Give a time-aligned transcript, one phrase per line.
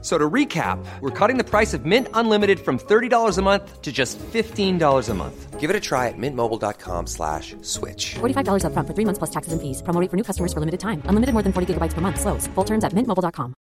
[0.00, 3.90] So to recap, we're cutting the price of Mint Unlimited from $30 a month to
[3.90, 5.58] just $15 a month.
[5.58, 8.14] Give it a try at mintmobile.com slash switch.
[8.20, 9.82] $45 upfront for three months plus taxes and fees.
[9.82, 11.02] Promo rate for new customers for limited time.
[11.06, 12.20] Unlimited more than 40 gigabytes per month.
[12.20, 12.46] Slows.
[12.54, 13.54] Full terms at mintmobile.com.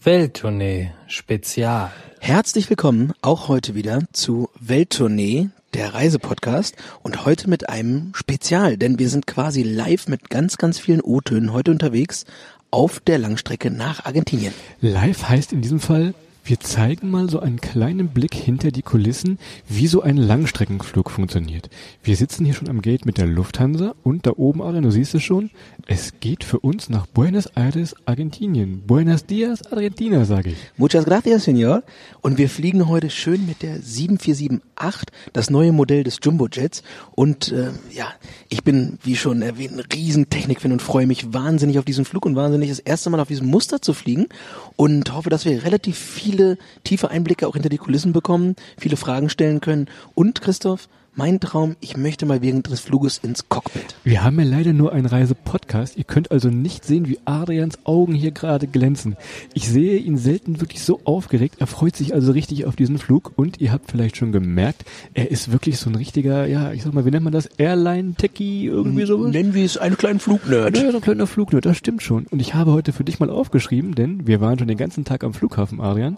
[0.00, 1.90] Welttournee Spezial.
[2.20, 8.98] Herzlich willkommen auch heute wieder zu Welttournee, der Reisepodcast und heute mit einem Spezial, denn
[8.98, 12.26] wir sind quasi live mit ganz, ganz vielen O-Tönen heute unterwegs
[12.70, 14.52] auf der Langstrecke nach Argentinien.
[14.80, 16.14] Live heißt in diesem Fall,
[16.48, 19.38] wir zeigen mal so einen kleinen Blick hinter die Kulissen,
[19.68, 21.68] wie so ein Langstreckenflug funktioniert.
[22.02, 25.14] Wir sitzen hier schon am Gate mit der Lufthansa und da oben, Adrian, du siehst
[25.14, 25.50] es schon,
[25.86, 28.82] es geht für uns nach Buenos Aires, Argentinien.
[28.86, 30.56] Buenos Dias, Argentina, sage ich.
[30.78, 31.82] Muchas gracias, Senor.
[32.22, 36.82] Und wir fliegen heute schön mit der 7478, das neue Modell des Jumbo Jets.
[37.14, 38.08] Und äh, ja,
[38.48, 42.24] ich bin, wie schon erwähnt, ein riesen Technikfan und freue mich wahnsinnig auf diesen Flug
[42.24, 44.28] und wahnsinnig das erste Mal auf diesem Muster zu fliegen
[44.76, 45.98] und hoffe, dass wir relativ
[46.38, 49.88] viele tiefe Einblicke auch hinter die Kulissen bekommen, viele Fragen stellen können.
[50.14, 53.96] Und Christoph, mein Traum, ich möchte mal während des Fluges ins Cockpit.
[54.04, 55.96] Wir haben ja leider nur einen Reisepodcast.
[55.96, 59.16] Ihr könnt also nicht sehen, wie Adrians Augen hier gerade glänzen.
[59.52, 61.56] Ich sehe ihn selten wirklich so aufgeregt.
[61.58, 65.32] Er freut sich also richtig auf diesen Flug und ihr habt vielleicht schon gemerkt, er
[65.32, 67.46] ist wirklich so ein richtiger, ja, ich sag mal, wie nennt man das?
[67.46, 69.32] Airline-Techie, irgendwie sowas?
[69.32, 70.76] Nennen wir es einen kleinen Flugnerd.
[70.76, 72.26] Ja, so ein kleiner Flugnerd, das stimmt schon.
[72.26, 75.24] Und ich habe heute für dich mal aufgeschrieben, denn wir waren schon den ganzen Tag
[75.24, 76.16] am Flughafen, Adrian.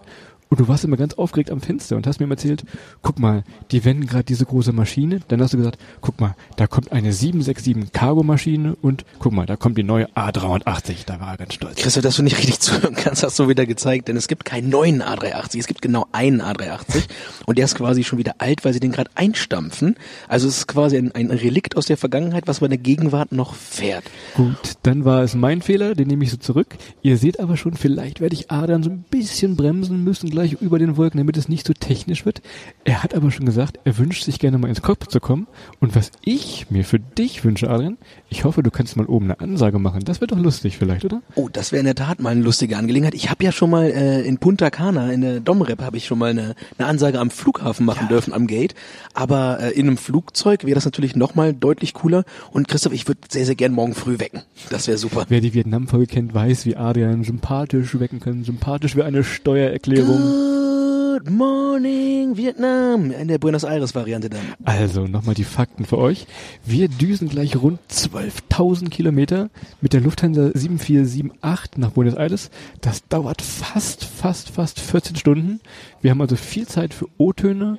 [0.51, 2.65] Und du warst immer ganz aufgeregt am Fenster und hast mir erzählt,
[3.01, 5.21] guck mal, die wenden gerade diese große Maschine.
[5.29, 9.55] Dann hast du gesagt, guck mal, da kommt eine 767 Cargo-Maschine und guck mal, da
[9.55, 11.05] kommt die neue A380.
[11.05, 11.77] Da war er ganz stolz.
[11.77, 14.67] Christoph, dass du nicht richtig zuhören kannst, hast du wieder gezeigt, denn es gibt keinen
[14.67, 17.03] neuen A380, es gibt genau einen A380
[17.45, 19.95] und der ist quasi schon wieder alt, weil sie den gerade einstampfen.
[20.27, 23.55] Also es ist quasi ein, ein Relikt aus der Vergangenheit, was bei der Gegenwart noch
[23.55, 24.03] fährt.
[24.35, 26.75] Gut, dann war es mein Fehler, den nehme ich so zurück.
[27.01, 30.79] Ihr seht aber schon, vielleicht werde ich Adrian so ein bisschen bremsen müssen gleich über
[30.79, 32.41] den Wolken, damit es nicht so technisch wird.
[32.83, 35.47] Er hat aber schon gesagt, er wünscht sich gerne mal ins Cockpit zu kommen.
[35.79, 37.97] Und was ich mir für dich wünsche, Adrian,
[38.29, 40.03] ich hoffe, du kannst mal oben eine Ansage machen.
[40.05, 41.21] Das wird doch lustig vielleicht, oder?
[41.35, 43.13] Oh, das wäre in der Tat mal eine lustige Angelegenheit.
[43.13, 46.19] Ich habe ja schon mal äh, in Punta Cana, in der Domrep, habe ich schon
[46.19, 48.07] mal eine, eine Ansage am Flughafen machen ja.
[48.09, 48.75] dürfen, am Gate.
[49.13, 52.23] Aber äh, in einem Flugzeug wäre das natürlich nochmal deutlich cooler.
[52.51, 54.41] Und Christoph, ich würde sehr, sehr gern morgen früh wecken.
[54.69, 55.25] Das wäre super.
[55.29, 58.43] Wer die Vietnam-Folge kennt, weiß, wie Adrian sympathisch wecken kann.
[58.43, 60.30] Sympathisch wie eine Steuererklärung.
[60.31, 64.39] Good morning Vietnam in der Buenos Aires Variante dann.
[64.63, 66.25] Also nochmal die Fakten für euch.
[66.65, 69.49] Wir düsen gleich rund 12.000 Kilometer
[69.81, 72.49] mit der Lufthansa 7478 nach Buenos Aires.
[72.79, 75.59] Das dauert fast, fast, fast 14 Stunden.
[76.01, 77.77] Wir haben also viel Zeit für O-Töne.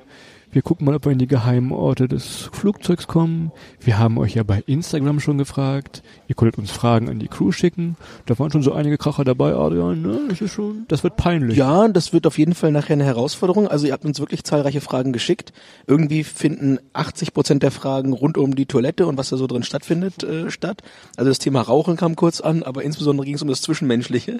[0.53, 3.51] Wir gucken mal, ob wir in die geheimen Orte des Flugzeugs kommen.
[3.79, 6.03] Wir haben euch ja bei Instagram schon gefragt.
[6.27, 7.97] Ihr konntet uns Fragen an die Crew schicken.
[8.27, 10.03] Da waren schon so einige Kracher dabei, Adrian.
[10.03, 10.19] Ne?
[10.29, 11.57] Das ist schon, das wird peinlich.
[11.57, 13.67] Ja, das wird auf jeden Fall nachher eine Herausforderung.
[13.67, 15.53] Also ihr habt uns wirklich zahlreiche Fragen geschickt.
[15.87, 19.63] Irgendwie finden 80 Prozent der Fragen rund um die Toilette und was da so drin
[19.63, 20.83] stattfindet äh, statt.
[21.17, 24.37] Also das Thema Rauchen kam kurz an, aber insbesondere ging es um das Zwischenmenschliche.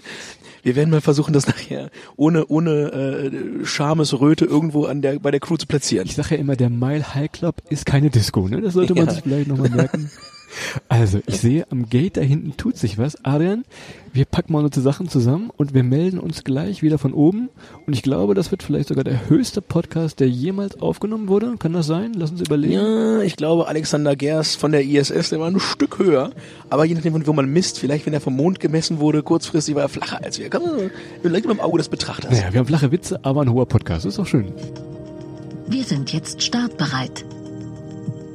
[0.62, 5.40] Wir werden mal versuchen, das nachher ohne ohne äh, Schamesröte irgendwo an der bei der
[5.40, 6.03] Crew zu platzieren.
[6.04, 8.62] Ich sage ja immer, der Mile High Club ist keine Disco, ne?
[8.62, 9.12] Das sollte man ja.
[9.12, 10.10] sich vielleicht nochmal merken.
[10.88, 13.24] Also, ich sehe, am Gate da hinten tut sich was.
[13.26, 13.66] Adrian,
[14.12, 17.50] wir packen mal unsere Sachen zusammen und wir melden uns gleich wieder von oben.
[17.88, 21.56] Und ich glaube, das wird vielleicht sogar der höchste Podcast, der jemals aufgenommen wurde.
[21.58, 22.14] Kann das sein?
[22.16, 22.74] Lass uns überlegen.
[22.74, 26.32] Ja, ich glaube, Alexander Gers von der ISS, der war ein Stück höher.
[26.70, 29.84] Aber je nachdem, wo man misst, vielleicht wenn er vom Mond gemessen wurde, kurzfristig war
[29.84, 30.50] er flacher als wir.
[30.50, 30.62] Komm,
[31.22, 32.32] vielleicht mit dem Auge des Betrachters.
[32.32, 34.06] Naja, wir haben flache Witze, aber ein hoher Podcast.
[34.06, 34.54] Das ist doch schön.
[35.68, 37.26] Wir sind jetzt startbereit.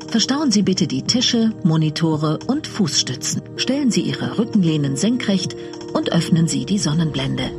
[0.09, 3.43] Verstauen Sie bitte die Tische, Monitore und Fußstützen.
[3.56, 5.55] Stellen Sie Ihre Rückenlehnen senkrecht
[5.93, 7.51] und öffnen Sie die Sonnenblende.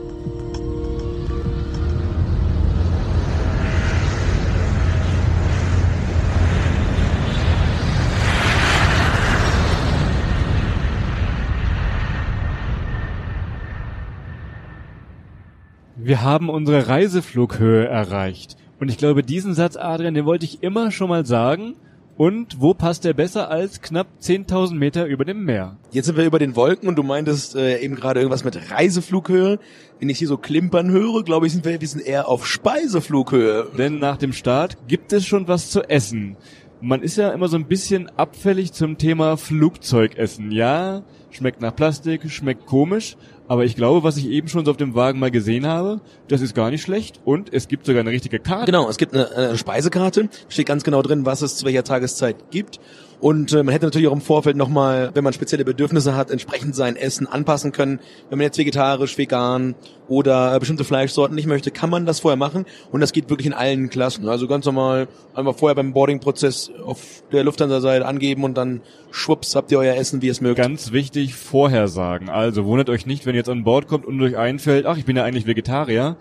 [15.95, 18.57] Wir haben unsere Reiseflughöhe erreicht.
[18.79, 21.75] Und ich glaube, diesen Satz, Adrian, den wollte ich immer schon mal sagen.
[22.19, 25.77] Und wo passt der besser als knapp 10.000 Meter über dem Meer?
[25.91, 29.57] Jetzt sind wir über den Wolken und du meintest äh, eben gerade irgendwas mit Reiseflughöhe.
[29.99, 33.69] Wenn ich hier so klimpern höre, glaube ich, sind wir, wir sind eher auf Speiseflughöhe.
[33.77, 36.35] Denn nach dem Start gibt es schon was zu essen.
[36.81, 41.03] Man ist ja immer so ein bisschen abfällig zum Thema Flugzeugessen, ja?
[41.31, 43.15] schmeckt nach Plastik, schmeckt komisch,
[43.47, 46.41] aber ich glaube, was ich eben schon so auf dem Wagen mal gesehen habe, das
[46.41, 48.65] ist gar nicht schlecht und es gibt sogar eine richtige Karte.
[48.65, 52.51] Genau, es gibt eine, eine Speisekarte, steht ganz genau drin, was es zu welcher Tageszeit
[52.51, 52.79] gibt.
[53.21, 56.73] Und äh, man hätte natürlich auch im Vorfeld nochmal, wenn man spezielle Bedürfnisse hat, entsprechend
[56.73, 57.99] sein Essen anpassen können.
[58.29, 59.75] Wenn man jetzt vegetarisch, vegan
[60.07, 62.65] oder äh, bestimmte Fleischsorten nicht möchte, kann man das vorher machen.
[62.91, 64.29] Und das geht wirklich in allen Klassen.
[64.29, 68.81] Also ganz normal einfach vorher beim Boarding-Prozess auf der Lufthansa-Seite angeben und dann
[69.11, 70.57] schwupps habt ihr euer Essen, wie es mögt.
[70.57, 72.29] Ganz wichtig, vorher sagen.
[72.29, 75.05] Also wundert euch nicht, wenn ihr jetzt an Bord kommt und euch einfällt, ach, ich
[75.05, 76.15] bin ja eigentlich Vegetarier.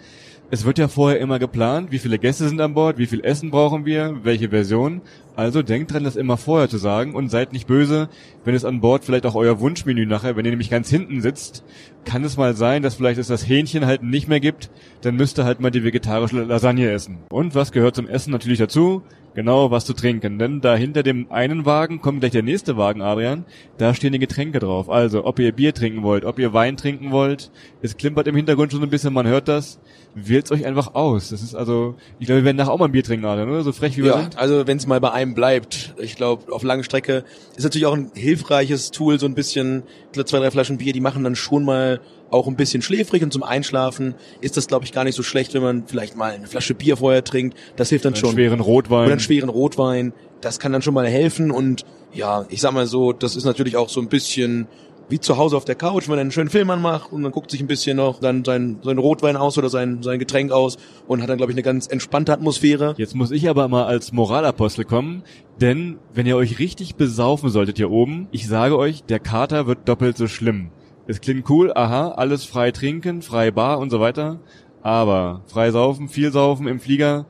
[0.51, 3.51] Es wird ja vorher immer geplant, wie viele Gäste sind an Bord, wie viel Essen
[3.51, 5.03] brauchen wir, welche Version.
[5.37, 8.09] Also denkt dran, das immer vorher zu sagen und seid nicht böse,
[8.47, 11.65] wenn es an Bord vielleicht auch euer Wunschmenü nachher, wenn ihr nämlich ganz hinten sitzt,
[12.07, 14.71] kann es mal sein, dass vielleicht es das Hähnchen halt nicht mehr gibt,
[15.03, 17.19] dann müsst ihr halt mal die vegetarische Lasagne essen.
[17.29, 19.03] Und was gehört zum Essen natürlich dazu?
[19.35, 20.39] Genau, was zu trinken.
[20.41, 23.45] Denn da hinter dem einen Wagen kommt gleich der nächste Wagen, Adrian.
[23.77, 24.91] Da stehen die Getränke drauf.
[24.91, 27.53] Also, ob ihr Bier trinken wollt, ob ihr Wein trinken wollt.
[27.81, 29.79] Es klimpert im Hintergrund schon so ein bisschen, man hört das.
[30.15, 31.29] Wählt's euch einfach aus.
[31.29, 33.63] Das ist also, ich glaube, wir werden nachher auch mal ein Bier trinken, Adrian, oder?
[33.63, 34.37] So frech wie wir Ja, sind.
[34.39, 37.25] also wenn es mal bei einem bleibt, ich glaube, auf lange Strecke
[37.57, 41.23] ist natürlich auch ein hilfreiches Tool, so ein bisschen, zwei, drei Flaschen Bier, die machen
[41.25, 42.01] dann schon mal
[42.31, 45.55] auch ein bisschen schläfrig und zum Einschlafen ist das, glaube ich, gar nicht so schlecht,
[45.55, 47.57] wenn man vielleicht mal eine Flasche Bier vorher trinkt.
[47.77, 48.33] Das hilft dann Einen schon.
[48.33, 49.05] schweren Rotwein.
[49.05, 50.13] Oder einen schweren Rotwein.
[50.41, 53.77] Das kann dann schon mal helfen und ja, ich sag mal so, das ist natürlich
[53.77, 54.67] auch so ein bisschen
[55.09, 57.51] wie zu Hause auf der Couch, wenn man einen schönen Film anmacht und man guckt
[57.51, 60.77] sich ein bisschen noch dann sein, sein Rotwein aus oder sein, sein Getränk aus
[61.07, 62.95] und hat dann, glaube ich, eine ganz entspannte Atmosphäre.
[62.99, 65.23] Jetzt muss ich aber mal als Moralapostel kommen,
[65.61, 69.89] denn wenn ihr euch richtig besaufen solltet hier oben, ich sage euch, der Kater wird
[69.89, 70.71] doppelt so schlimm.
[71.07, 74.41] Es klingt cool, aha, alles frei trinken, frei Bar und so weiter,
[74.83, 77.27] aber frei saufen, viel saufen im Flieger,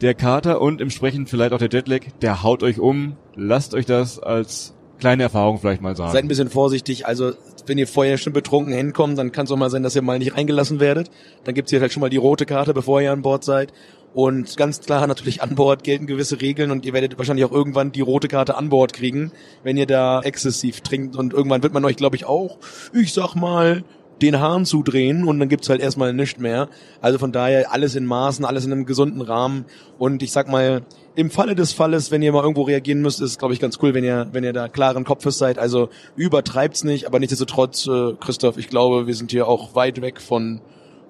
[0.00, 3.16] der Kater und entsprechend vielleicht auch der Jetlag, der haut euch um.
[3.34, 6.12] Lasst euch das als kleine Erfahrung vielleicht mal sagen.
[6.12, 7.06] Seid ein bisschen vorsichtig.
[7.06, 7.32] Also,
[7.66, 10.18] wenn ihr vorher schon betrunken hinkommt, dann kann es auch mal sein, dass ihr mal
[10.18, 11.10] nicht reingelassen werdet.
[11.44, 13.74] Dann gibt's hier halt schon mal die rote Karte, bevor ihr an Bord seid.
[14.14, 17.92] Und ganz klar natürlich an Bord gelten gewisse Regeln und ihr werdet wahrscheinlich auch irgendwann
[17.92, 21.16] die rote Karte an Bord kriegen, wenn ihr da exzessiv trinkt.
[21.16, 22.58] Und irgendwann wird man euch, glaube ich, auch,
[22.94, 23.84] ich sag mal,
[24.22, 26.68] den Hahn zudrehen und dann gibt's halt erstmal nichts mehr.
[27.02, 29.66] Also von daher alles in Maßen, alles in einem gesunden Rahmen.
[29.98, 30.82] Und ich sag mal,
[31.16, 33.94] im Falle des Falles, wenn ihr mal irgendwo reagieren müsst, ist glaube ich ganz cool,
[33.94, 35.58] wenn ihr, wenn ihr da klaren Kopfes seid.
[35.58, 40.20] Also übertreibt's nicht, aber nichtsdestotrotz, äh, Christoph, ich glaube, wir sind hier auch weit weg
[40.20, 40.60] von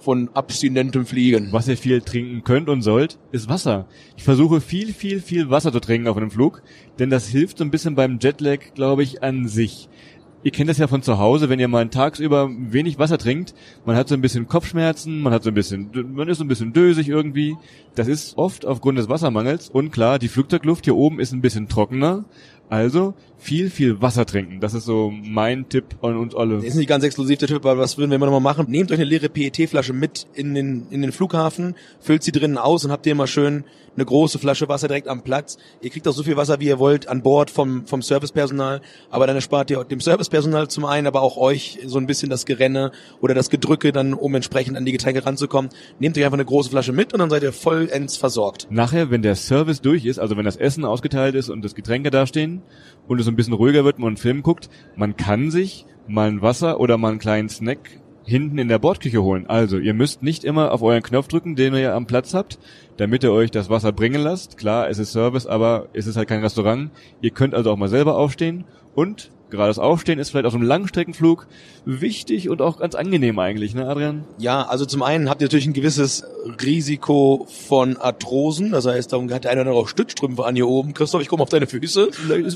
[0.04, 1.48] von abstinentem Fliegen.
[1.50, 3.86] Was ihr viel trinken könnt und sollt, ist Wasser.
[4.18, 6.62] Ich versuche viel, viel, viel Wasser zu trinken auf einem Flug,
[6.98, 9.88] denn das hilft so ein bisschen beim Jetlag, glaube ich, an sich.
[10.44, 13.54] Ihr kennt das ja von zu Hause, wenn ihr mal tagsüber wenig Wasser trinkt,
[13.86, 16.48] man hat so ein bisschen Kopfschmerzen, man hat so ein bisschen, man ist so ein
[16.48, 17.56] bisschen dösig irgendwie.
[17.94, 21.68] Das ist oft aufgrund des Wassermangels und klar, die Flugzeugluft hier oben ist ein bisschen
[21.68, 22.26] trockener.
[22.70, 24.58] Also viel, viel Wasser trinken.
[24.60, 26.64] Das ist so mein Tipp an uns alle.
[26.64, 28.66] Ist nicht ganz exklusiv der Typ, aber was würden wir immer noch mal machen?
[28.68, 32.84] Nehmt euch eine leere PET-Flasche mit in den, in den Flughafen, füllt sie drinnen aus
[32.84, 33.64] und habt ihr immer schön
[33.96, 35.58] eine große Flasche Wasser direkt am Platz.
[35.82, 38.80] Ihr kriegt auch so viel Wasser, wie ihr wollt, an Bord vom, vom Servicepersonal,
[39.10, 40.33] aber dann erspart ihr dem Servicepersonal
[40.68, 44.34] zum einen, aber auch euch so ein bisschen das Gerenne oder das Gedrücke dann, um
[44.34, 45.70] entsprechend an die Getränke ranzukommen.
[45.98, 48.66] Nehmt euch einfach eine große Flasche mit und dann seid ihr vollends versorgt.
[48.70, 52.10] Nachher, wenn der Service durch ist, also wenn das Essen ausgeteilt ist und das Getränke
[52.10, 52.62] dastehen
[53.08, 56.42] und es ein bisschen ruhiger wird, man einen Film guckt, man kann sich mal ein
[56.42, 59.46] Wasser oder mal einen kleinen Snack hinten in der Bordküche holen.
[59.46, 62.58] Also, ihr müsst nicht immer auf euren Knopf drücken, den ihr am Platz habt,
[62.96, 64.56] damit ihr euch das Wasser bringen lasst.
[64.56, 66.90] Klar, es ist Service, aber es ist halt kein Restaurant.
[67.20, 70.64] Ihr könnt also auch mal selber aufstehen und gerade das Aufstehen ist vielleicht auf einem
[70.64, 71.46] Langstreckenflug
[71.84, 74.24] wichtig und auch ganz angenehm eigentlich, ne, Adrian?
[74.38, 76.24] Ja, also zum einen habt ihr natürlich ein gewisses
[76.62, 78.72] Risiko von Arthrosen.
[78.72, 80.94] Das heißt, darum hat der eine oder andere auch Stützstrümpfe an hier oben.
[80.94, 82.10] Christoph, ich komme auf deine Füße.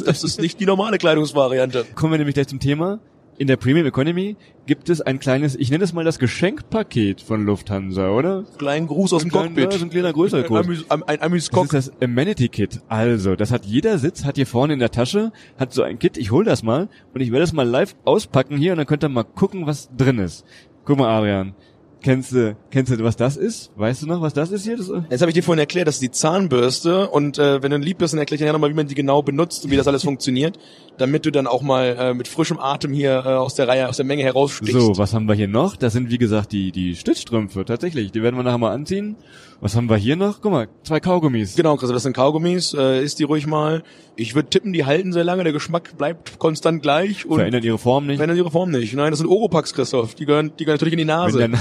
[0.04, 1.86] Das ist nicht die normale Kleidungsvariante.
[1.94, 3.00] Kommen wir nämlich gleich zum Thema.
[3.40, 4.34] In der Premium Economy
[4.66, 8.44] gibt es ein kleines, ich nenne es mal das Geschenkpaket von Lufthansa, oder?
[8.58, 9.72] Kleinen Gruß aus dem Ein kleiner- Cockpit.
[9.72, 10.58] ja, so ein kleiner größerer Ein, Gruß.
[10.58, 12.80] Amüs, ein, ein Das ist das Amenity Kit.
[12.88, 16.16] Also, das hat jeder Sitz, hat hier vorne in der Tasche, hat so ein Kit.
[16.18, 19.04] Ich hol das mal und ich werde es mal live auspacken hier und dann könnt
[19.04, 20.44] ihr mal gucken, was drin ist.
[20.84, 21.54] Guck mal, Adrian.
[22.00, 23.72] Kennst du, kennst du, was das ist?
[23.74, 24.76] Weißt du noch, was das ist hier?
[24.76, 27.76] Das, Jetzt habe ich dir vorhin erklärt, das ist die Zahnbürste und äh, wenn du
[27.78, 29.76] lieb bist, dann erkläre ich dir ja nochmal, wie man die genau benutzt und wie
[29.76, 30.60] das alles funktioniert,
[30.98, 33.96] damit du dann auch mal äh, mit frischem Atem hier äh, aus der Reihe, aus
[33.96, 34.72] der Menge herausstichst.
[34.72, 35.76] so, was haben wir hier noch?
[35.76, 37.64] Das sind, wie gesagt, die, die Stützstrümpfe.
[37.64, 38.12] Tatsächlich.
[38.12, 39.16] Die werden wir nachher mal anziehen.
[39.60, 40.40] Was haben wir hier noch?
[40.40, 41.56] Guck mal, zwei Kaugummis.
[41.56, 43.82] Genau, Chris, das sind Kaugummis, äh, isst die ruhig mal.
[44.14, 47.78] Ich würde tippen, die halten sehr lange, der Geschmack bleibt konstant gleich und Verändern ihre
[47.78, 48.18] Form nicht.
[48.18, 48.94] verändern ihre Form nicht.
[48.94, 50.14] Nein, das sind Oropax, Christoph.
[50.14, 51.40] Die gehören, die gehören natürlich in die Nase.
[51.40, 51.60] Wenn der,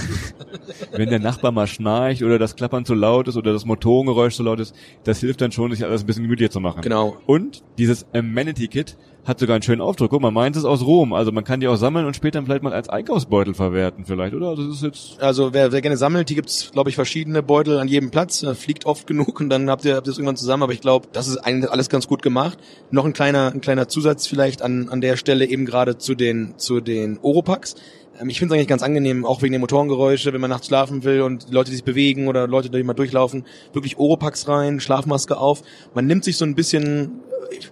[0.91, 4.43] wenn der Nachbar mal schnarcht oder das Klappern zu laut ist oder das Motorengeräusch zu
[4.43, 6.81] laut ist, das hilft dann schon, sich alles ein bisschen gemütlicher zu machen.
[6.83, 7.17] Genau.
[7.25, 8.95] Und dieses Amenity Kit
[9.27, 10.09] hat sogar einen schönen Aufdruck.
[10.09, 11.11] Guck mal, meins ist aus Rom.
[11.11, 14.47] Also man kann die auch sammeln und später vielleicht mal als Einkaufsbeutel verwerten vielleicht, oder?
[14.49, 17.77] Also das ist jetzt Also wer, wer gerne sammelt, hier gibt's glaube ich verschiedene Beutel
[17.79, 18.39] an jedem Platz.
[18.39, 20.63] Da fliegt oft genug und dann habt ihr, habt ihr es irgendwann zusammen.
[20.63, 22.57] Aber ich glaube, das ist eigentlich alles ganz gut gemacht.
[22.89, 26.53] Noch ein kleiner, ein kleiner Zusatz vielleicht an, an der Stelle eben gerade zu den,
[26.57, 27.75] zu den Oropax.
[28.21, 31.03] Ähm, Ich finde es eigentlich ganz angenehm, auch wegen der Motorengeräusche, wenn man nachts schlafen
[31.03, 33.43] will und die Leute, die sich bewegen oder Leute, die mal durchlaufen,
[33.73, 35.63] wirklich Oropax rein, Schlafmaske auf.
[35.93, 37.19] Man nimmt sich so ein bisschen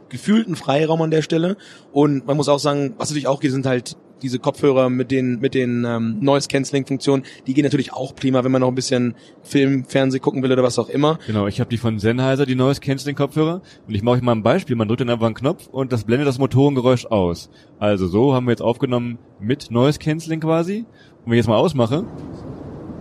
[0.10, 1.58] gefühlten Freiraum an der Stelle
[1.92, 5.40] und man muss auch sagen, was natürlich auch geht, sind halt diese Kopfhörer mit den
[5.40, 8.76] mit den ähm, Noise Cancelling Funktionen, die gehen natürlich auch prima, wenn man noch ein
[8.76, 11.20] bisschen Film, Fernseh gucken will oder was auch immer.
[11.28, 13.62] Genau, ich habe die von Sennheiser, die neues Canceling Kopfhörer.
[13.88, 14.76] Und ich mache euch mal ein Beispiel.
[14.76, 17.50] Man drückt dann einfach einen Knopf und das blendet das Motorengeräusch aus.
[17.80, 20.86] Also so haben wir jetzt aufgenommen mit Noise Canceling quasi.
[21.24, 22.06] Und wenn ich jetzt mal ausmache,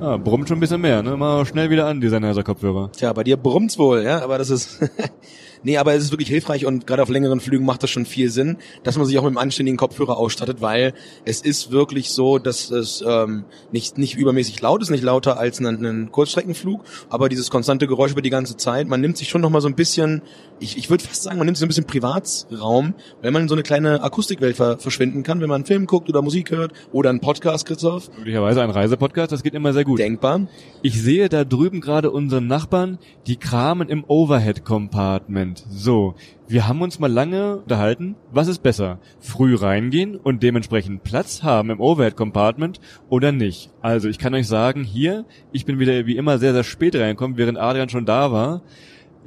[0.01, 1.03] ah, brummt schon ein bisschen mehr.
[1.03, 1.17] Ne?
[1.17, 2.91] Mal schnell wieder an, die Sennheiser Kopfhörer.
[2.93, 4.81] Tja, bei dir brummt's wohl, ja, aber das ist
[5.65, 8.31] Nee, aber es ist wirklich hilfreich und gerade auf längeren Flügen macht das schon viel
[8.31, 10.93] Sinn, dass man sich auch mit einem anständigen Kopfhörer ausstattet, weil
[11.25, 15.61] es ist wirklich so, dass es ähm, nicht nicht übermäßig laut ist, nicht lauter als
[15.61, 19.41] ein, ein Kurzstreckenflug, aber dieses konstante Geräusch über die ganze Zeit, man nimmt sich schon
[19.41, 20.23] noch mal so ein bisschen,
[20.61, 23.49] ich, ich würde fast sagen, man nimmt sich so ein bisschen Privatsraum, wenn man in
[23.49, 26.73] so eine kleine Akustikwelt ver verschwinden kann, wenn man einen Film guckt oder Musik hört
[26.93, 29.99] oder einen Podcast, Christoph, Möglicherweise ein Reisepodcast, das geht immer sehr gut.
[29.99, 30.47] denkbar.
[30.83, 35.54] Ich sehe da drüben gerade unseren Nachbarn, die kramen im Overhead-Compartment.
[35.69, 36.15] So,
[36.49, 38.99] wir haben uns mal lange unterhalten, was ist besser?
[39.21, 43.71] Früh reingehen und dementsprechend Platz haben im Overhead-Compartment oder nicht?
[43.81, 47.37] Also, ich kann euch sagen, hier, ich bin wieder wie immer sehr, sehr spät reingekommen,
[47.37, 48.63] während Adrian schon da war.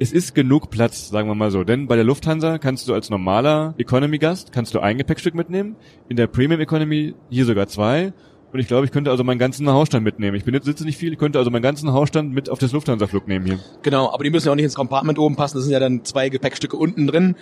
[0.00, 1.64] Es ist genug Platz, sagen wir mal so.
[1.64, 5.74] Denn bei der Lufthansa kannst du als normaler Economy-Gast, kannst du ein Gepäckstück mitnehmen.
[6.08, 8.12] In der Premium Economy hier sogar zwei.
[8.52, 10.36] Und ich glaube, ich könnte also meinen ganzen Hausstand mitnehmen.
[10.36, 12.72] Ich bin jetzt sitze nicht viel, ich könnte also meinen ganzen Hausstand mit auf das
[12.72, 13.58] Lufthansa-Flug nehmen hier.
[13.82, 15.58] Genau, aber die müssen ja auch nicht ins Compartment oben passen.
[15.58, 17.36] Das sind ja dann zwei Gepäckstücke unten drin.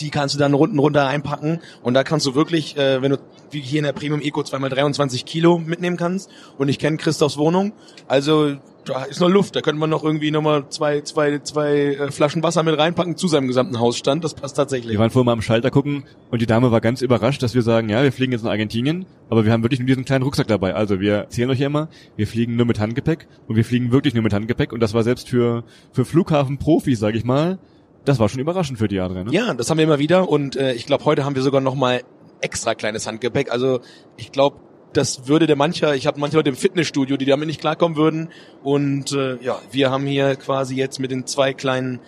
[0.00, 1.60] Die kannst du dann unten runter einpacken.
[1.82, 3.18] Und da kannst du wirklich, äh, wenn du
[3.50, 6.30] wie hier in der Premium Eco zweimal 23 Kilo mitnehmen kannst.
[6.58, 7.72] Und ich kenne Christophs Wohnung.
[8.08, 9.54] Also da ist noch Luft.
[9.56, 13.28] Da könnte man noch irgendwie nochmal zwei, zwei, zwei äh, Flaschen Wasser mit reinpacken zu
[13.28, 14.24] seinem gesamten Hausstand.
[14.24, 14.92] Das passt tatsächlich.
[14.92, 17.62] Wir waren vorhin mal am Schalter gucken und die Dame war ganz überrascht, dass wir
[17.62, 20.48] sagen, ja, wir fliegen jetzt nach Argentinien, aber wir haben wirklich nur diesen kleinen Rucksack
[20.48, 20.74] dabei.
[20.74, 24.14] Also wir erzählen euch ja immer, wir fliegen nur mit Handgepäck und wir fliegen wirklich
[24.14, 27.58] nur mit Handgepäck und das war selbst für, für Flughafenprofis, sage ich mal,
[28.04, 29.26] das war schon überraschend für die Adrian.
[29.26, 29.32] Ne?
[29.32, 30.28] Ja, das haben wir immer wieder.
[30.28, 32.02] Und äh, ich glaube, heute haben wir sogar nochmal
[32.40, 33.50] extra kleines Handgepäck.
[33.52, 33.80] Also
[34.16, 34.56] ich glaube,
[34.92, 38.28] das würde der mancher, ich habe manche Leute im Fitnessstudio, die damit nicht klarkommen würden.
[38.62, 42.00] Und äh, ja, wir haben hier quasi jetzt mit den zwei kleinen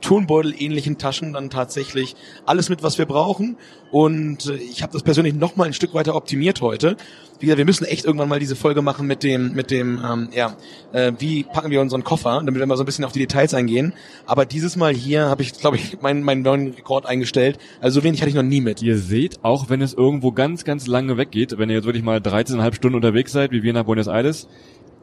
[0.00, 3.56] Turnbeutel-ähnlichen Taschen dann tatsächlich alles mit, was wir brauchen.
[3.90, 6.96] Und äh, ich habe das persönlich noch mal ein Stück weiter optimiert heute.
[7.40, 10.28] Wie gesagt, wir müssen echt irgendwann mal diese Folge machen mit dem, mit dem, ähm,
[10.34, 10.56] ja,
[10.92, 13.54] äh, wie packen wir unseren Koffer, damit wir mal so ein bisschen auf die Details
[13.54, 13.92] eingehen.
[14.26, 17.58] Aber dieses Mal hier habe ich, glaube ich, meinen meinen neuen Rekord eingestellt.
[17.80, 18.82] Also so wenig hatte ich noch nie mit.
[18.82, 22.18] Ihr seht, auch wenn es irgendwo ganz, ganz lange weggeht, wenn ihr jetzt wirklich mal
[22.18, 24.48] 13,5 Stunden unterwegs seid, wie wir nach Buenos Aires,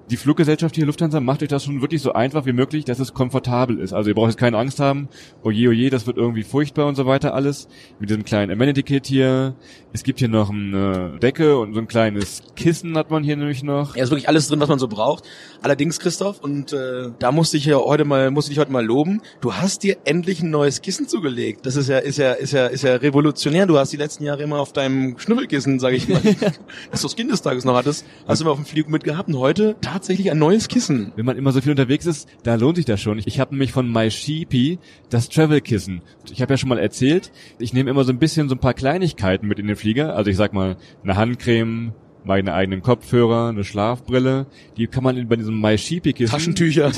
[0.10, 3.14] die Fluggesellschaft hier Lufthansa macht euch das schon wirklich so einfach wie möglich, dass es
[3.14, 3.94] komfortabel ist.
[3.94, 5.10] Also ihr braucht jetzt keine Angst haben,
[5.44, 7.68] oje, oje, das wird irgendwie furchtbar und so weiter alles.
[8.00, 9.56] Mit diesem kleinen Amenity-Kit hier.
[9.94, 13.64] Es gibt hier noch eine Decke und so ein kleines Kissen hat man hier nämlich
[13.64, 13.96] noch.
[13.96, 15.24] Ja, ist wirklich alles drin, was man so braucht.
[15.62, 19.22] Allerdings, Christoph, und äh, da musste ich ja heute mal, musste ich heute mal loben,
[19.42, 21.66] du hast dir endlich ein neues Kissen zugelegt.
[21.66, 23.66] Das ist ja, ist ja, ist ja, ist ja revolutionär.
[23.66, 26.22] Du hast die letzten Jahre immer auf deinem Schnüffelkissen, sage ich mal,
[26.92, 29.76] das du das Kindestages noch hattest, hast du immer auf dem Flug mitgehabt und heute
[29.96, 31.14] tatsächlich ein neues Kissen.
[31.16, 33.22] Wenn man immer so viel unterwegs ist, da lohnt sich das schon.
[33.24, 34.78] Ich habe nämlich von MySheepy
[35.10, 36.02] das Travel-Kissen.
[36.32, 38.74] Ich habe ja schon mal erzählt, ich nehme immer so ein bisschen so ein paar
[38.74, 40.16] Kleinigkeiten mit in den Flieger.
[40.16, 41.94] Also ich sag mal, eine Handcreme,
[42.26, 44.48] meine eigenen Kopfhörer, eine Schlafbrille.
[44.76, 46.32] Die kann man bei diesem MySheepy-Kissen...
[46.32, 46.92] Taschentücher.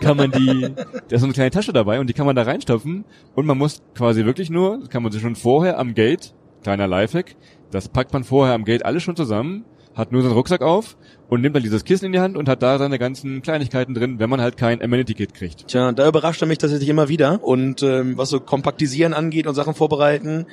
[0.00, 0.68] kann man die,
[1.08, 3.58] da ist so eine kleine Tasche dabei und die kann man da reinstopfen und man
[3.58, 7.34] muss quasi wirklich nur, das kann man sich schon vorher am Gate, kleiner Lifehack,
[7.72, 10.96] das packt man vorher am Gate alles schon zusammen, hat nur seinen Rucksack auf
[11.32, 14.18] und nimmt dann dieses Kissen in die Hand und hat da seine ganzen Kleinigkeiten drin,
[14.18, 15.66] wenn man halt kein Amenity-Kit kriegt.
[15.66, 17.42] Tja, da überrascht er mich tatsächlich immer wieder.
[17.42, 20.44] Und ähm, was so Kompaktisieren angeht und Sachen vorbereiten,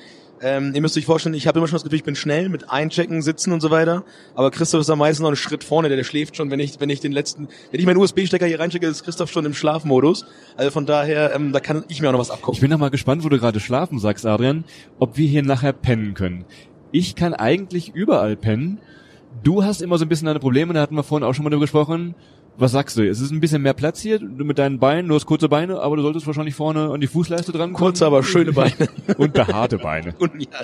[0.41, 2.69] ähm, ihr müsst euch vorstellen, ich habe immer schon das Gefühl, ich bin schnell mit
[2.69, 4.05] Einchecken, Sitzen und so weiter.
[4.35, 6.79] Aber Christoph ist am meisten noch einen Schritt vorne, der, der schläft schon, wenn ich,
[6.79, 10.25] wenn ich den letzten, wenn ich meinen USB-Stecker hier reinchecke, ist Christoph schon im Schlafmodus.
[10.55, 12.61] Also von daher, ähm, da kann ich mir auch noch was Ich abgucken.
[12.61, 14.63] bin noch mal gespannt, wo du gerade schlafen sagst, Adrian,
[14.97, 16.45] ob wir hier nachher pennen können.
[16.93, 18.79] Ich kann eigentlich überall pennen.
[19.43, 21.49] Du hast immer so ein bisschen deine Probleme, da hatten wir vorhin auch schon mal
[21.49, 22.15] drüber gesprochen.
[22.57, 23.09] Was sagst du?
[23.09, 25.79] Es ist ein bisschen mehr Platz hier du mit deinen Beinen, du hast kurze Beine,
[25.79, 27.71] aber du solltest wahrscheinlich vorne an die Fußleiste dran.
[27.71, 28.89] Kurze, aber schöne Beine.
[29.17, 30.13] Und behaarte Beine.
[30.19, 30.59] Und ja,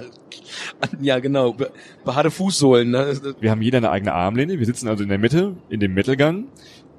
[0.99, 1.71] ja genau, Be
[2.03, 2.91] behaarte Fußsohlen.
[2.91, 3.17] Ne?
[3.39, 4.59] Wir haben jeder eine eigene Armlehne.
[4.59, 6.47] Wir sitzen also in der Mitte, in dem Mittelgang.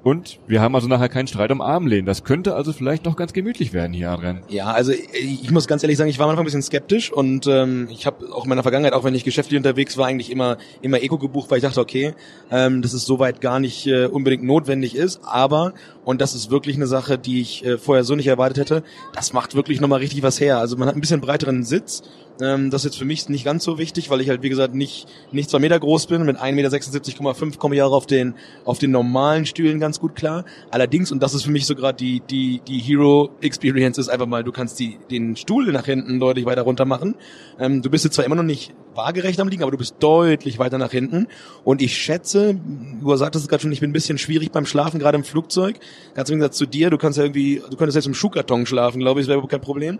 [0.07, 2.05] Und wir haben also nachher keinen Streit um Armlehnen.
[2.05, 4.41] Das könnte also vielleicht noch ganz gemütlich werden hier, Adrian.
[4.47, 7.11] Ja, also ich ich muss ganz ehrlich sagen, ich war am Anfang ein bisschen skeptisch
[7.11, 10.31] und ähm, ich habe auch in meiner Vergangenheit, auch wenn ich geschäftlich unterwegs war, eigentlich
[10.31, 12.13] immer immer Eco gebucht, weil ich dachte, okay,
[12.49, 15.73] ähm, dass es soweit gar nicht äh, unbedingt notwendig ist, aber
[16.05, 18.83] und das ist wirklich eine Sache, die ich äh, vorher so nicht erwartet hätte,
[19.13, 20.57] das macht wirklich nochmal richtig was her.
[20.57, 22.03] Also man hat ein bisschen breiteren Sitz,
[22.41, 24.75] ähm, das ist jetzt für mich nicht ganz so wichtig, weil ich halt, wie gesagt,
[24.75, 26.25] nicht, nicht zwei Meter groß bin.
[26.25, 30.45] Mit 1,76,5 Meter komme ich auch auf den, auf den normalen Stühlen ganz gut klar.
[30.69, 34.27] Allerdings, und das ist für mich so gerade die, die, die Hero Experience ist einfach
[34.27, 37.15] mal, du kannst die, den Stuhl nach hinten deutlich weiter runter machen.
[37.59, 40.59] Ähm, du bist jetzt zwar immer noch nicht waagerecht am Liegen, aber du bist deutlich
[40.59, 41.27] weiter nach hinten.
[41.63, 42.59] Und ich schätze,
[43.01, 45.79] du sagtest es gerade schon, ich bin ein bisschen schwierig beim Schlafen, gerade im Flugzeug.
[46.15, 48.99] Ganz im Gegensatz zu dir, du kannst ja irgendwie, du könntest jetzt im Schuhkarton schlafen,
[48.99, 49.99] glaube ich, das wäre kein Problem.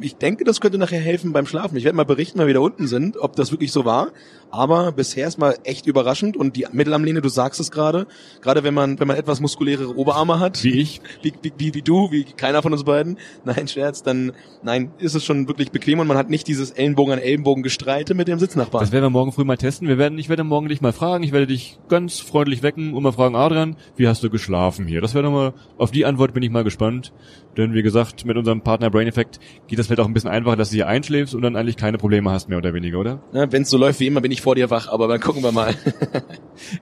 [0.00, 1.57] Ich denke, das könnte nachher helfen beim Schlafen.
[1.74, 4.08] Ich werde mal berichten, wenn wir wieder unten sind, ob das wirklich so war.
[4.50, 8.06] Aber bisher ist mal echt überraschend und die Mittelarmlehne, du sagst es gerade,
[8.40, 10.62] gerade wenn man, wenn man etwas muskulärere Oberarme hat.
[10.64, 11.00] Wie ich.
[11.22, 13.18] Wie, wie, wie, wie du, wie keiner von uns beiden.
[13.44, 17.12] Nein, Scherz, dann, nein, ist es schon wirklich bequem und man hat nicht dieses Ellenbogen
[17.14, 18.82] an Ellenbogen gestreite mit dem Sitznachbarn.
[18.82, 19.88] Das werden wir morgen früh mal testen.
[19.88, 21.24] Wir werden, ich werde morgen dich mal fragen.
[21.24, 25.00] Ich werde dich ganz freundlich wecken und mal fragen, Adrian, wie hast du geschlafen hier?
[25.00, 27.12] Das wäre doch mal, auf die Antwort bin ich mal gespannt.
[27.56, 30.56] Denn wie gesagt, mit unserem Partner Brain Effect geht das vielleicht auch ein bisschen einfacher,
[30.56, 33.20] dass du hier einschläfst und dann eigentlich keine Probleme hast, mehr oder weniger, oder?
[33.32, 35.42] Ja, Wenn es so läuft wie immer, bin ich vor dir wach, aber dann gucken
[35.42, 35.74] wir mal.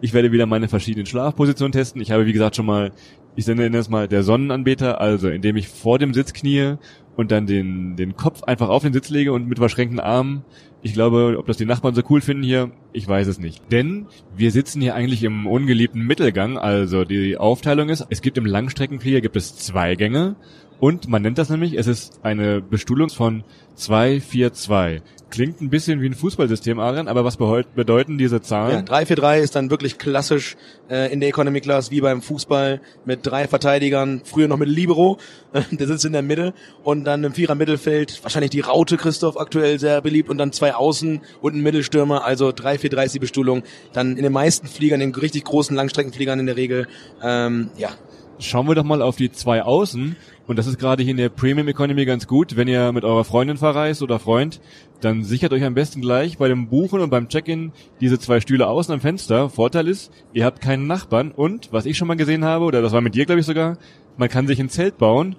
[0.01, 2.01] Ich werde wieder meine verschiedenen Schlafpositionen testen.
[2.01, 2.93] Ich habe, wie gesagt, schon mal,
[3.35, 6.77] ich nenne es mal der Sonnenanbeter, also indem ich vor dem Sitz knie
[7.17, 10.45] und dann den, den Kopf einfach auf den Sitz lege und mit verschränkten Armen.
[10.83, 13.73] Ich glaube, ob das die Nachbarn so cool finden hier, ich weiß es nicht.
[13.73, 16.59] Denn wir sitzen hier eigentlich im ungeliebten Mittelgang.
[16.59, 20.37] Also die Aufteilung ist, es gibt im Langstreckenflieger gibt es zwei Gänge
[20.79, 23.45] und man nennt das nämlich, es ist eine Bestuhlung von
[23.77, 25.03] 242.
[25.29, 28.85] Klingt ein bisschen wie ein Fußballsystem, Adrian, aber was bedeuten diese Ja, Zahlen?
[28.85, 30.57] 3-4-3 ist dann wirklich klassisch
[30.89, 35.19] äh, in der Economy Class wie beim Fußball mit drei Verteidigern, früher noch mit Libero,
[35.73, 36.55] der sitzt in der Mitte
[36.85, 40.75] und dann im Vierer Mittelfeld, wahrscheinlich die Raute Christoph aktuell sehr beliebt und dann zwei
[40.75, 43.63] Außen und ein Mittelstürmer, also 3-4-3 ist die Bestuhlung.
[43.93, 46.87] Dann in den meisten Fliegern, in den richtig großen Langstreckenfliegern in der Regel,
[47.23, 47.91] ähm, ja,
[48.39, 50.17] Schauen wir doch mal auf die zwei Außen.
[50.47, 52.57] Und das ist gerade hier in der Premium Economy ganz gut.
[52.57, 54.61] Wenn ihr mit eurer Freundin verreist oder Freund,
[55.01, 58.69] dann sichert euch am besten gleich bei dem Buchen und beim Check-in diese zwei Stühle
[58.69, 59.51] außen am Fenster.
[59.51, 62.93] Vorteil ist, ihr habt keinen Nachbarn und, was ich schon mal gesehen habe, oder das
[62.93, 63.77] war mit dir, glaube ich sogar,
[64.17, 65.35] man kann sich ein Zelt bauen.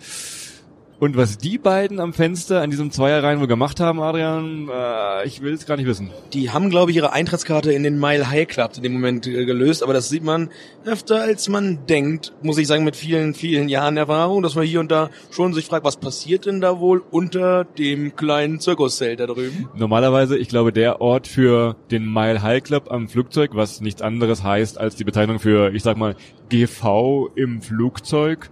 [1.00, 5.42] Und was die beiden am Fenster an diesem Zweierreihen wohl gemacht haben, Adrian, äh, ich
[5.44, 6.10] will es gar nicht wissen.
[6.34, 9.46] Die haben, glaube ich, ihre Eintrittskarte in den Mile High Club in dem Moment äh,
[9.46, 10.50] gelöst, aber das sieht man
[10.86, 14.80] öfter, als man denkt, muss ich sagen, mit vielen, vielen Jahren Erfahrung, dass man hier
[14.80, 19.28] und da schon sich fragt, was passiert denn da wohl unter dem kleinen Zirkuszelt da
[19.28, 19.70] drüben?
[19.76, 24.42] Normalerweise, ich glaube, der Ort für den Mile High Club am Flugzeug, was nichts anderes
[24.42, 26.16] heißt als die Bezeichnung für, ich sag mal,
[26.50, 28.50] GV im Flugzeug,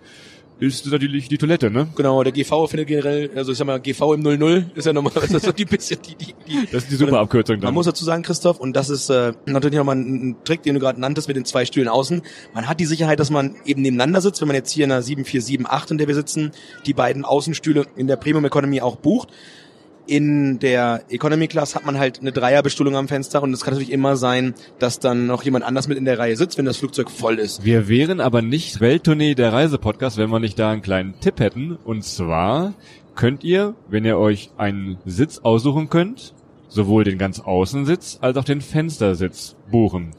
[0.60, 1.88] ist natürlich die Toilette, ne?
[1.96, 5.40] Genau, der GV findet generell, also ich sag mal, GV im 00 ist ja normalerweise
[5.42, 7.74] so die bisschen die, die, die Das ist die super Abkürzung Man dann.
[7.74, 10.80] muss dazu sagen, Christoph, und das ist äh, natürlich nochmal ein, ein Trick, den du
[10.80, 12.22] gerade nanntest mit den zwei Stühlen außen.
[12.54, 15.02] Man hat die Sicherheit, dass man eben nebeneinander sitzt, wenn man jetzt hier in der
[15.02, 16.52] 7478, in der wir sitzen,
[16.86, 19.30] die beiden Außenstühle in der Premium Economy auch bucht.
[20.08, 23.92] In der Economy Class hat man halt eine Dreierbestuhlung am Fenster und es kann natürlich
[23.92, 27.10] immer sein, dass dann noch jemand anders mit in der Reihe sitzt, wenn das Flugzeug
[27.10, 27.66] voll ist.
[27.66, 31.78] Wir wären aber nicht Welttournee der Reisepodcast, wenn wir nicht da einen kleinen Tipp hätten.
[31.84, 32.74] Und zwar
[33.16, 36.34] könnt ihr, wenn ihr euch einen Sitz aussuchen könnt,
[36.68, 40.12] sowohl den ganz Außensitz als auch den Fenstersitz buchen.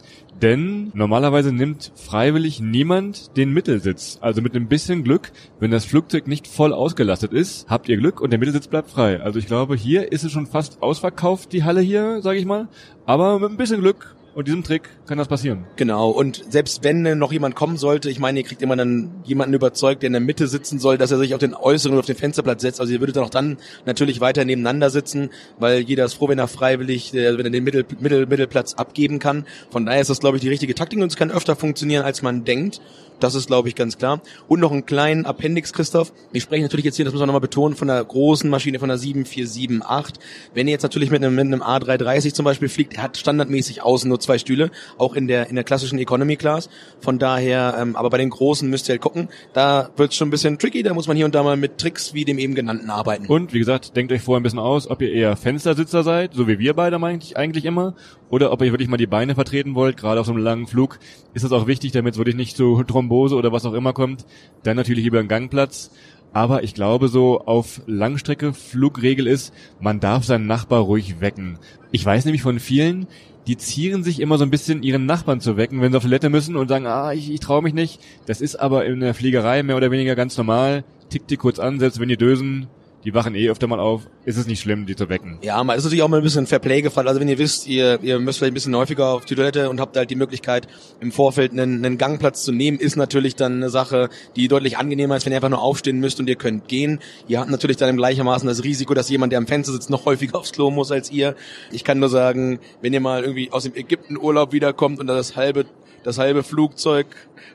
[0.42, 4.18] Denn normalerweise nimmt freiwillig niemand den Mittelsitz.
[4.20, 8.20] Also mit ein bisschen Glück, wenn das Flugzeug nicht voll ausgelastet ist, habt ihr Glück
[8.20, 9.20] und der Mittelsitz bleibt frei.
[9.20, 12.68] Also ich glaube, hier ist es schon fast ausverkauft, die Halle hier, sage ich mal.
[13.06, 15.64] Aber mit ein bisschen Glück und diesem Trick kann das passieren.
[15.76, 19.54] Genau, und selbst wenn noch jemand kommen sollte, ich meine, ihr kriegt immer dann jemanden
[19.54, 22.06] überzeugt, der in der Mitte sitzen soll, dass er sich auf den äußeren und auf
[22.06, 22.78] den Fensterplatz setzt.
[22.78, 26.38] Also ihr würdet dann auch dann natürlich weiter nebeneinander sitzen, weil jeder ist froh, wenn
[26.38, 29.46] er freiwillig, äh, wenn er den Mittel, Mittel, Mittelplatz abgeben kann.
[29.70, 32.20] Von daher ist das, glaube ich, die richtige Taktik und es kann öfter funktionieren, als
[32.20, 32.82] man denkt.
[33.20, 34.20] Das ist, glaube ich, ganz klar.
[34.46, 36.12] Und noch einen kleinen Appendix, Christoph.
[36.32, 38.90] Ich spreche natürlich jetzt hier, das muss man nochmal betonen, von der großen Maschine, von
[38.90, 40.22] der 7478.
[40.52, 43.82] Wenn ihr jetzt natürlich mit einem, mit einem A330 zum Beispiel fliegt, er hat standardmäßig
[43.82, 46.68] außen nur zwei Stühle, auch in der, in der klassischen Economy Class.
[47.00, 50.28] Von daher, ähm, aber bei den großen müsst ihr halt gucken, da wird es schon
[50.28, 52.54] ein bisschen tricky, da muss man hier und da mal mit Tricks wie dem eben
[52.54, 53.26] genannten arbeiten.
[53.26, 56.46] Und wie gesagt, denkt euch vorher ein bisschen aus, ob ihr eher Fenstersitzer seid, so
[56.48, 57.94] wie wir beide eigentlich, eigentlich immer,
[58.28, 60.98] oder ob ihr wirklich mal die Beine vertreten wollt, gerade auf so einem langen Flug,
[61.34, 64.24] ist das auch wichtig, damit es wirklich nicht zu Thrombose oder was auch immer kommt.
[64.64, 65.90] Dann natürlich lieber einen Gangplatz.
[66.36, 71.58] Aber ich glaube, so auf Langstrecke Flugregel ist, man darf seinen Nachbar ruhig wecken.
[71.92, 73.06] Ich weiß nämlich von vielen,
[73.46, 76.28] die zieren sich immer so ein bisschen ihren Nachbarn zu wecken, wenn sie auf Toilette
[76.28, 78.02] müssen und sagen, ah, ich, ich traue mich nicht.
[78.26, 80.84] Das ist aber in der Fliegerei mehr oder weniger ganz normal.
[81.08, 82.66] Tickt die kurz an, selbst wenn die dösen,
[83.06, 85.38] die wachen eh öfter mal auf, ist es nicht schlimm, die zu wecken.
[85.42, 87.06] Ja, man ist natürlich auch mal ein bisschen ein Fairplay-Gefall.
[87.06, 89.80] Also wenn ihr wisst, ihr, ihr müsst vielleicht ein bisschen häufiger auf die Toilette und
[89.80, 90.66] habt halt die Möglichkeit,
[90.98, 95.16] im Vorfeld einen, einen Gangplatz zu nehmen, ist natürlich dann eine Sache, die deutlich angenehmer
[95.16, 96.98] ist, wenn ihr einfach nur aufstehen müsst und ihr könnt gehen.
[97.28, 100.04] Ihr habt natürlich dann im gleichermaßen das Risiko, dass jemand, der am Fenster sitzt, noch
[100.04, 101.36] häufiger aufs Klo muss als ihr.
[101.70, 105.66] Ich kann nur sagen, wenn ihr mal irgendwie aus dem Ägyptenurlaub wiederkommt und das halbe
[106.06, 107.08] das halbe Flugzeug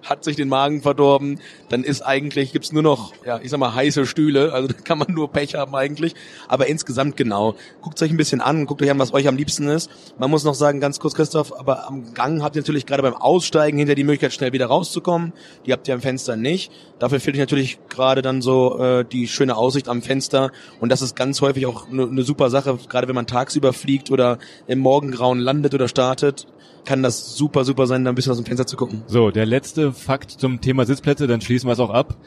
[0.04, 1.40] hat sich den Magen verdorben,
[1.70, 4.98] dann ist eigentlich, gibt's nur noch, ja, ich sag mal, heiße Stühle, also da kann
[4.98, 6.16] man nur Pech haben eigentlich,
[6.48, 7.56] aber insgesamt genau.
[7.82, 9.90] Guckt euch ein bisschen an, guckt euch an, was euch am liebsten ist.
[10.18, 13.16] Man muss noch sagen, ganz kurz, Christoph, aber am Gang habt ihr natürlich gerade beim
[13.16, 15.34] Aussteigen hinter die Möglichkeit, schnell wieder rauszukommen.
[15.66, 16.72] Die habt ihr am Fenster nicht.
[17.00, 21.02] Dafür fehlt euch natürlich gerade dann so äh, die schöne Aussicht am Fenster und das
[21.02, 24.80] ist ganz häufig auch eine ne super Sache, gerade wenn man tagsüber fliegt oder im
[24.80, 26.48] Morgengrauen landet oder startet
[26.86, 29.04] kann das super, super sein, da ein bisschen aus dem Fenster zu gucken.
[29.08, 32.18] So, der letzte Fakt zum Thema Sitzplätze, dann schließen wir es auch ab.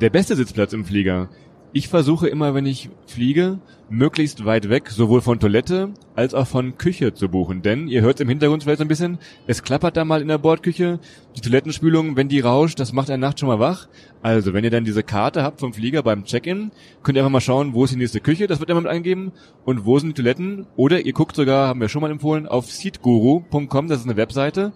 [0.00, 1.28] Der beste Sitzplatz im Flieger.
[1.72, 6.78] Ich versuche immer, wenn ich fliege, möglichst weit weg, sowohl von Toilette als auch von
[6.78, 7.62] Küche zu buchen.
[7.62, 10.38] Denn ihr hört im Hintergrund vielleicht so ein bisschen, es klappert da mal in der
[10.38, 10.98] Bordküche.
[11.36, 13.86] Die Toilettenspülung, wenn die rauscht, das macht eine Nacht schon mal wach.
[14.20, 16.72] Also, wenn ihr dann diese Karte habt vom Flieger beim Check-in,
[17.04, 19.30] könnt ihr einfach mal schauen, wo ist die nächste Küche, das wird immer mit eingeben,
[19.64, 20.66] und wo sind die Toiletten.
[20.74, 24.72] Oder ihr guckt sogar, haben wir schon mal empfohlen, auf seatguru.com, das ist eine Webseite.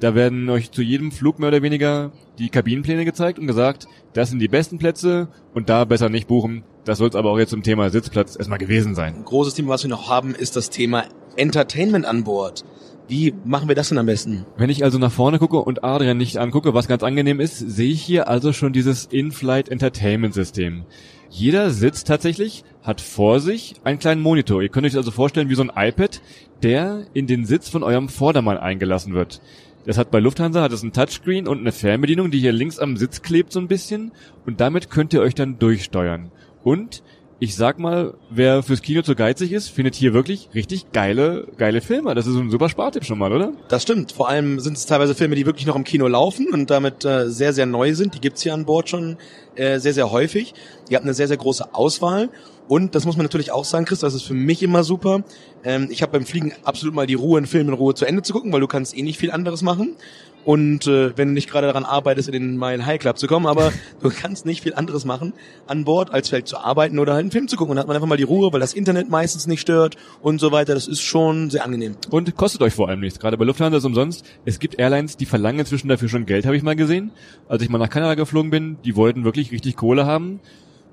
[0.00, 4.30] Da werden euch zu jedem Flug mehr oder weniger die Kabinenpläne gezeigt und gesagt, das
[4.30, 6.64] sind die besten Plätze und da besser nicht buchen.
[6.84, 9.14] Das soll es aber auch jetzt zum Thema Sitzplatz erstmal gewesen sein.
[9.14, 11.04] Ein großes Thema, was wir noch haben, ist das Thema
[11.36, 12.64] Entertainment an Bord.
[13.08, 14.46] Wie machen wir das denn am besten?
[14.56, 17.90] Wenn ich also nach vorne gucke und Adrian nicht angucke, was ganz angenehm ist, sehe
[17.90, 20.84] ich hier also schon dieses In-Flight Entertainment System.
[21.28, 24.62] Jeder Sitz tatsächlich hat vor sich einen kleinen Monitor.
[24.62, 26.22] Ihr könnt euch also vorstellen wie so ein iPad,
[26.62, 29.40] der in den Sitz von eurem Vordermann eingelassen wird.
[29.86, 32.96] Das hat bei Lufthansa hat es ein Touchscreen und eine Fernbedienung, die hier links am
[32.96, 34.12] Sitz klebt so ein bisschen
[34.44, 36.30] und damit könnt ihr euch dann durchsteuern.
[36.62, 37.02] Und
[37.42, 41.80] ich sag mal, wer fürs Kino zu geizig ist, findet hier wirklich richtig geile, geile
[41.80, 42.14] Filme.
[42.14, 43.54] Das ist ein super Spartipp schon mal, oder?
[43.68, 44.12] Das stimmt.
[44.12, 47.30] Vor allem sind es teilweise Filme, die wirklich noch im Kino laufen und damit äh,
[47.30, 48.14] sehr, sehr neu sind.
[48.14, 49.16] Die gibt's hier an Bord schon
[49.56, 50.52] äh, sehr, sehr häufig.
[50.90, 52.28] Ihr habt eine sehr, sehr große Auswahl.
[52.68, 55.24] Und das muss man natürlich auch sagen, Chris, das ist für mich immer super.
[55.64, 58.22] Ähm, ich habe beim Fliegen absolut mal die Ruhe, einen Film in Ruhe zu Ende
[58.22, 59.96] zu gucken, weil du kannst eh nicht viel anderes machen.
[60.44, 63.46] Und äh, wenn du nicht gerade daran arbeitest, in den Mile High Club zu kommen,
[63.46, 63.72] aber
[64.02, 65.32] du kannst nicht viel anderes machen
[65.66, 67.70] an Bord, als vielleicht zu arbeiten oder halt einen Film zu gucken.
[67.70, 70.40] Und dann hat man einfach mal die Ruhe, weil das Internet meistens nicht stört und
[70.40, 70.74] so weiter.
[70.74, 71.96] Das ist schon sehr angenehm.
[72.10, 73.18] Und kostet euch vor allem nichts.
[73.18, 74.24] Gerade bei Lufthansa ist umsonst.
[74.44, 77.10] Es gibt Airlines, die verlangen inzwischen dafür schon Geld, habe ich mal gesehen.
[77.48, 80.40] Als ich mal nach Kanada geflogen bin, die wollten wirklich richtig Kohle haben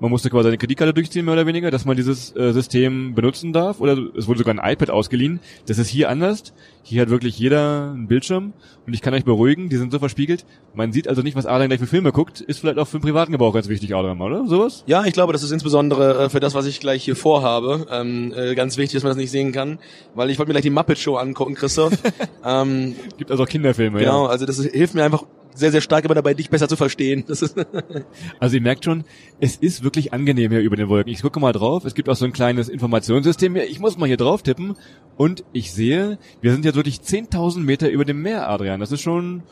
[0.00, 3.52] man musste quasi eine Kreditkarte durchziehen, mehr oder weniger, dass man dieses äh, System benutzen
[3.52, 3.80] darf.
[3.80, 5.40] Oder es wurde sogar ein iPad ausgeliehen.
[5.66, 6.52] Das ist hier anders.
[6.88, 8.54] Hier hat wirklich jeder einen Bildschirm.
[8.86, 10.46] Und ich kann euch beruhigen, die sind so verspiegelt.
[10.72, 12.40] Man sieht also nicht, was Adrian gleich für Filme guckt.
[12.40, 14.46] Ist vielleicht auch für den privaten Gebrauch ganz wichtig, Adrian, oder?
[14.46, 14.84] Sowas?
[14.86, 18.32] Ja, ich glaube, das ist insbesondere äh, für das, was ich gleich hier vorhabe, ähm,
[18.34, 19.78] äh, ganz wichtig, dass man das nicht sehen kann.
[20.14, 21.92] Weil ich wollte mir gleich die Muppet Show angucken, Christoph.
[22.44, 24.30] ähm, Gibt also auch Kinderfilme, genau, ja.
[24.30, 25.24] also das hilft mir einfach
[25.58, 27.24] sehr, sehr stark immer dabei, dich besser zu verstehen.
[28.40, 29.04] Also ihr merkt schon,
[29.40, 31.12] es ist wirklich angenehm hier über den Wolken.
[31.12, 33.56] Ich gucke mal drauf, es gibt auch so ein kleines Informationssystem.
[33.56, 34.76] Ich muss mal hier drauf tippen
[35.16, 38.80] und ich sehe, wir sind jetzt wirklich 10.000 Meter über dem Meer, Adrian.
[38.80, 39.42] Das ist schon,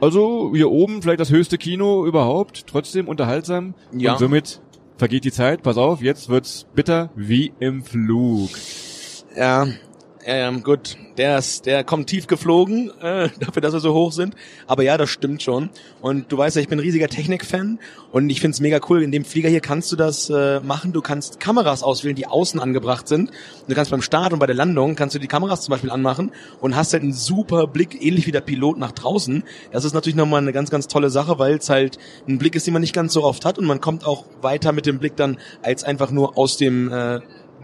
[0.00, 4.12] also hier oben vielleicht das höchste Kino überhaupt, trotzdem unterhaltsam Ja.
[4.14, 4.60] und somit
[4.96, 5.62] vergeht die Zeit.
[5.62, 8.50] Pass auf, jetzt wird's bitter wie im Flug.
[9.36, 9.68] Ja,
[10.30, 14.36] ähm, gut, der ist, der kommt tief geflogen, äh, dafür, dass wir so hoch sind.
[14.68, 15.70] Aber ja, das stimmt schon.
[16.00, 17.80] Und du weißt ja, ich bin ein riesiger Technik-Fan
[18.12, 19.02] und ich find's mega cool.
[19.02, 20.92] In dem Flieger hier kannst du das äh, machen.
[20.92, 23.32] Du kannst Kameras auswählen, die außen angebracht sind.
[23.66, 26.30] Du kannst beim Start und bei der Landung kannst du die Kameras zum Beispiel anmachen
[26.60, 29.42] und hast halt einen super Blick, ähnlich wie der Pilot nach draußen.
[29.72, 32.68] Das ist natürlich nochmal eine ganz, ganz tolle Sache, weil es halt ein Blick ist,
[32.68, 35.16] den man nicht ganz so oft hat und man kommt auch weiter mit dem Blick
[35.16, 37.18] dann als einfach nur aus dem äh,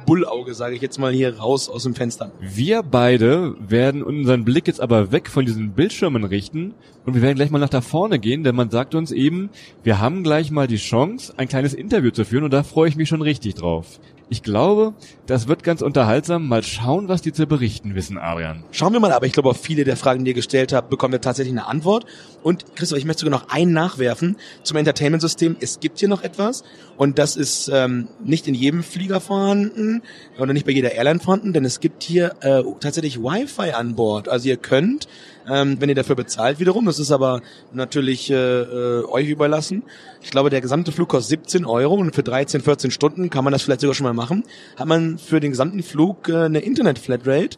[0.07, 2.31] Bullauge, sage ich jetzt mal hier raus aus dem Fenster.
[2.40, 7.35] Wir beide werden unseren Blick jetzt aber weg von diesen Bildschirmen richten und wir werden
[7.35, 9.51] gleich mal nach da vorne gehen, denn man sagt uns eben,
[9.83, 12.97] wir haben gleich mal die Chance, ein kleines Interview zu führen und da freue ich
[12.97, 13.99] mich schon richtig drauf.
[14.29, 14.95] Ich glaube,
[15.27, 16.49] das wird ganz unterhaltsam.
[16.49, 18.65] Mal schauen, was die zu berichten wissen, Adrian.
[18.73, 21.12] Schauen wir mal, aber ich glaube, auf viele der Fragen, die ihr gestellt habt, bekommen
[21.12, 22.07] wir tatsächlich eine Antwort.
[22.43, 25.57] Und Christoph, ich möchte sogar noch einen nachwerfen zum Entertainment-System.
[25.61, 26.65] Es gibt hier noch etwas
[26.97, 30.03] und das ist ähm, nicht in jedem Flieger vorhanden
[30.41, 34.29] oder nicht bei jeder Airline vorhanden, denn es gibt hier äh, tatsächlich Wi-Fi an Bord.
[34.29, 35.07] Also ihr könnt
[35.48, 36.87] ähm, wenn ihr dafür bezahlt wiederum.
[36.87, 39.82] Das ist aber natürlich äh, äh, euch überlassen.
[40.22, 43.52] Ich glaube, der gesamte Flug kostet 17 Euro und für 13, 14 Stunden kann man
[43.52, 44.44] das vielleicht sogar schon mal machen.
[44.76, 47.56] Hat man für den gesamten Flug äh, eine Internet-Flatrate.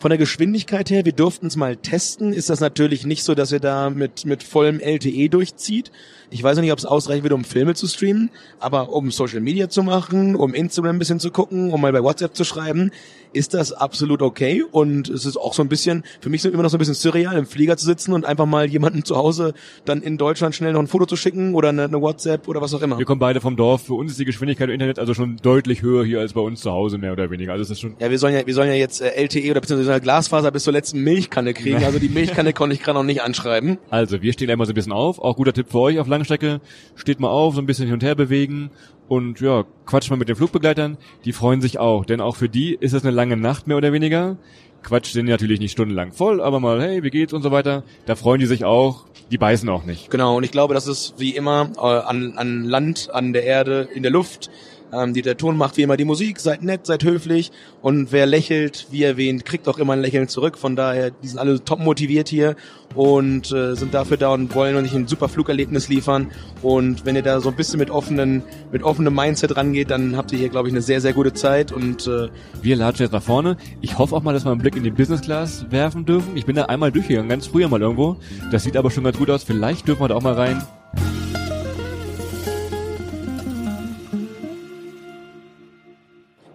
[0.00, 3.52] Von der Geschwindigkeit her, wir durften es mal testen, ist das natürlich nicht so, dass
[3.52, 5.92] ihr da mit, mit vollem LTE durchzieht.
[6.30, 9.40] Ich weiß noch nicht, ob es ausreichen wird, um Filme zu streamen, aber um Social
[9.40, 12.92] Media zu machen, um Instagram ein bisschen zu gucken, um mal bei WhatsApp zu schreiben,
[13.32, 14.64] ist das absolut okay.
[14.70, 17.36] Und es ist auch so ein bisschen, für mich immer noch so ein bisschen surreal,
[17.36, 20.80] im Flieger zu sitzen und einfach mal jemanden zu Hause dann in Deutschland schnell noch
[20.80, 22.98] ein Foto zu schicken oder eine, eine WhatsApp oder was auch immer.
[22.98, 23.82] Wir kommen beide vom Dorf.
[23.82, 26.60] Für uns ist die Geschwindigkeit im Internet also schon deutlich höher hier als bei uns
[26.60, 27.52] zu Hause, mehr oder weniger.
[27.52, 27.96] Also es ist schon.
[27.98, 30.72] Ja, wir sollen ja, wir sollen ja jetzt äh, LTE oder beziehungsweise Glasfaser bis zur
[30.72, 31.84] letzten Milchkanne kriegen.
[31.84, 33.78] Also die Milchkanne konnte ich gerade noch nicht anschreiben.
[33.90, 35.18] Also wir stehen einmal so ein bisschen auf.
[35.18, 36.60] Auch guter Tipp für euch auf Langstrecke.
[36.94, 38.70] Steht mal auf, so ein bisschen hin und her bewegen
[39.10, 40.96] und ja, quatscht mal mit den Flugbegleitern.
[41.24, 43.92] Die freuen sich auch, denn auch für die ist es eine lange Nacht mehr oder
[43.92, 44.36] weniger.
[44.84, 47.82] Quatsch sind natürlich nicht stundenlang voll, aber mal, hey, wie geht's und so weiter.
[48.06, 49.06] Da freuen die sich auch.
[49.32, 50.10] Die beißen auch nicht.
[50.10, 53.88] Genau, und ich glaube, das ist wie immer äh, an, an Land, an der Erde,
[53.92, 54.48] in der Luft.
[54.92, 58.26] Ähm, die, der Ton macht wie immer die Musik, seid nett, seid höflich und wer
[58.26, 60.58] lächelt, wie erwähnt, kriegt auch immer ein Lächeln zurück.
[60.58, 62.56] Von daher, die sind alle top motiviert hier
[62.94, 66.30] und äh, sind dafür da und wollen euch ein super Flugerlebnis liefern.
[66.62, 70.32] Und wenn ihr da so ein bisschen mit offenen, mit offenem Mindset rangeht, dann habt
[70.32, 72.28] ihr hier, glaube ich, eine sehr, sehr gute Zeit und äh,
[72.62, 73.56] Wir latschen jetzt nach vorne.
[73.80, 76.36] Ich hoffe auch mal, dass wir einen Blick in die Business Class werfen dürfen.
[76.36, 78.16] Ich bin da einmal durchgegangen, ganz früher mal irgendwo.
[78.50, 79.44] Das sieht aber schon ganz gut aus.
[79.44, 80.62] Vielleicht dürfen wir da auch mal rein.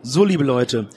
[0.07, 0.87] So, liebe Leute,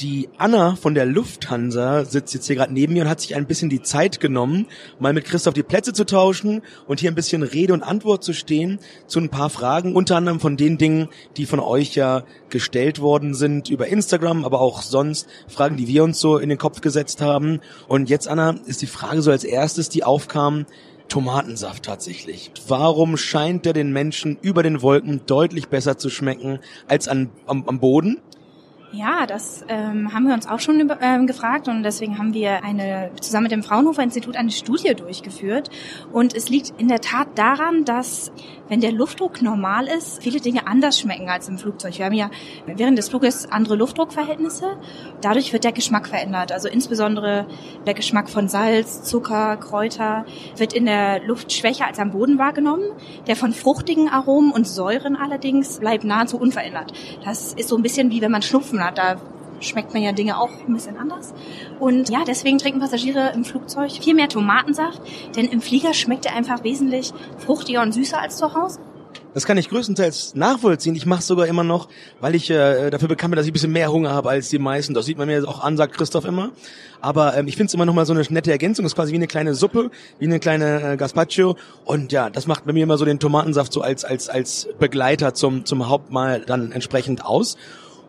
[0.00, 3.46] die Anna von der Lufthansa sitzt jetzt hier gerade neben mir und hat sich ein
[3.46, 4.64] bisschen die Zeit genommen,
[4.98, 8.32] mal mit Christoph die Plätze zu tauschen und hier ein bisschen Rede und Antwort zu
[8.32, 12.98] stehen zu ein paar Fragen, unter anderem von den Dingen, die von euch ja gestellt
[12.98, 16.80] worden sind über Instagram, aber auch sonst Fragen, die wir uns so in den Kopf
[16.80, 17.60] gesetzt haben.
[17.88, 20.64] Und jetzt, Anna, ist die Frage so als erstes, die aufkam,
[21.08, 22.50] Tomatensaft tatsächlich.
[22.66, 27.68] Warum scheint der den Menschen über den Wolken deutlich besser zu schmecken als an, am,
[27.68, 28.20] am Boden?
[28.96, 33.10] Ja, das ähm, haben wir uns auch schon ähm, gefragt und deswegen haben wir eine
[33.20, 35.68] zusammen mit dem Fraunhofer Institut eine Studie durchgeführt
[36.14, 38.32] und es liegt in der Tat daran, dass
[38.68, 41.98] wenn der Luftdruck normal ist, viele Dinge anders schmecken als im Flugzeug.
[41.98, 42.30] Wir haben ja
[42.66, 44.78] während des Fluges andere Luftdruckverhältnisse.
[45.20, 46.50] Dadurch wird der Geschmack verändert.
[46.50, 47.46] Also insbesondere
[47.86, 50.24] der Geschmack von Salz, Zucker, Kräuter
[50.56, 52.84] wird in der Luft schwächer als am Boden wahrgenommen.
[53.26, 56.92] Der von fruchtigen Aromen und Säuren allerdings bleibt nahezu unverändert.
[57.24, 58.98] Das ist so ein bisschen wie wenn man Schnupfen hat.
[58.98, 59.16] Da
[59.60, 61.34] schmeckt man ja Dinge auch ein bisschen anders.
[61.80, 65.00] Und ja, deswegen trinken Passagiere im Flugzeug viel mehr Tomatensaft,
[65.36, 68.80] denn im Flieger schmeckt er einfach wesentlich fruchtiger und süßer als zu Hause.
[69.34, 70.94] Das kann ich größtenteils nachvollziehen.
[70.94, 71.88] Ich mache sogar immer noch,
[72.20, 74.58] weil ich äh, dafür bekannt bin, dass ich ein bisschen mehr Hunger habe als die
[74.58, 74.94] meisten.
[74.94, 76.52] Das sieht man mir auch an, sagt Christoph immer.
[77.02, 78.84] Aber ähm, ich finde es immer noch mal so eine nette Ergänzung.
[78.84, 81.56] Das ist quasi wie eine kleine Suppe, wie eine kleine äh, Gazpacho.
[81.84, 85.34] Und ja, das macht bei mir immer so den Tomatensaft so als als als Begleiter
[85.34, 87.58] zum zum Hauptmahl dann entsprechend aus.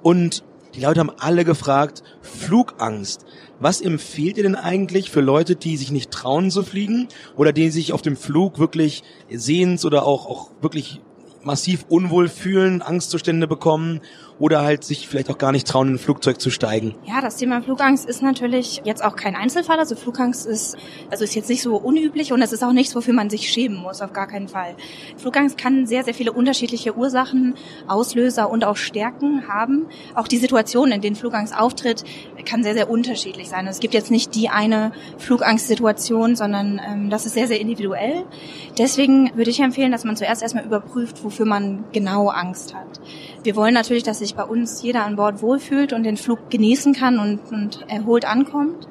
[0.04, 0.44] Und
[0.78, 3.26] die Leute haben alle gefragt, Flugangst.
[3.60, 7.72] Was empfiehlt ihr denn eigentlich für Leute, die sich nicht trauen zu fliegen oder die
[7.72, 11.02] sich auf dem Flug wirklich sehens oder auch, auch wirklich
[11.42, 14.02] massiv unwohl fühlen, Angstzustände bekommen
[14.40, 16.96] oder halt sich vielleicht auch gar nicht trauen, in ein Flugzeug zu steigen.
[17.06, 19.80] Ja, das Thema Flugangst ist natürlich jetzt auch kein Einzelfall.
[19.80, 20.76] Also Flugangst ist,
[21.10, 23.78] also ist jetzt nicht so unüblich und es ist auch nichts, wofür man sich schämen
[23.78, 24.76] muss, auf gar keinen Fall.
[25.18, 27.56] Flugangst kann sehr, sehr viele unterschiedliche Ursachen,
[27.88, 29.88] Auslöser und auch Stärken haben.
[30.16, 32.04] Auch die Situation, in denen Flugangst auftritt,
[32.46, 33.68] kann sehr, sehr unterschiedlich sein.
[33.68, 38.26] Es gibt jetzt nicht die eine Flugangstsituation, sondern ähm, das ist sehr, sehr individuell.
[38.78, 43.00] Deswegen würde ich empfehlen, dass man zuerst erstmal überprüft, wofür man genau Angst hat.
[43.44, 46.94] Wir wollen natürlich, dass sich bei uns jeder an Bord wohlfühlt und den Flug genießen
[46.94, 48.88] kann und, und erholt ankommt.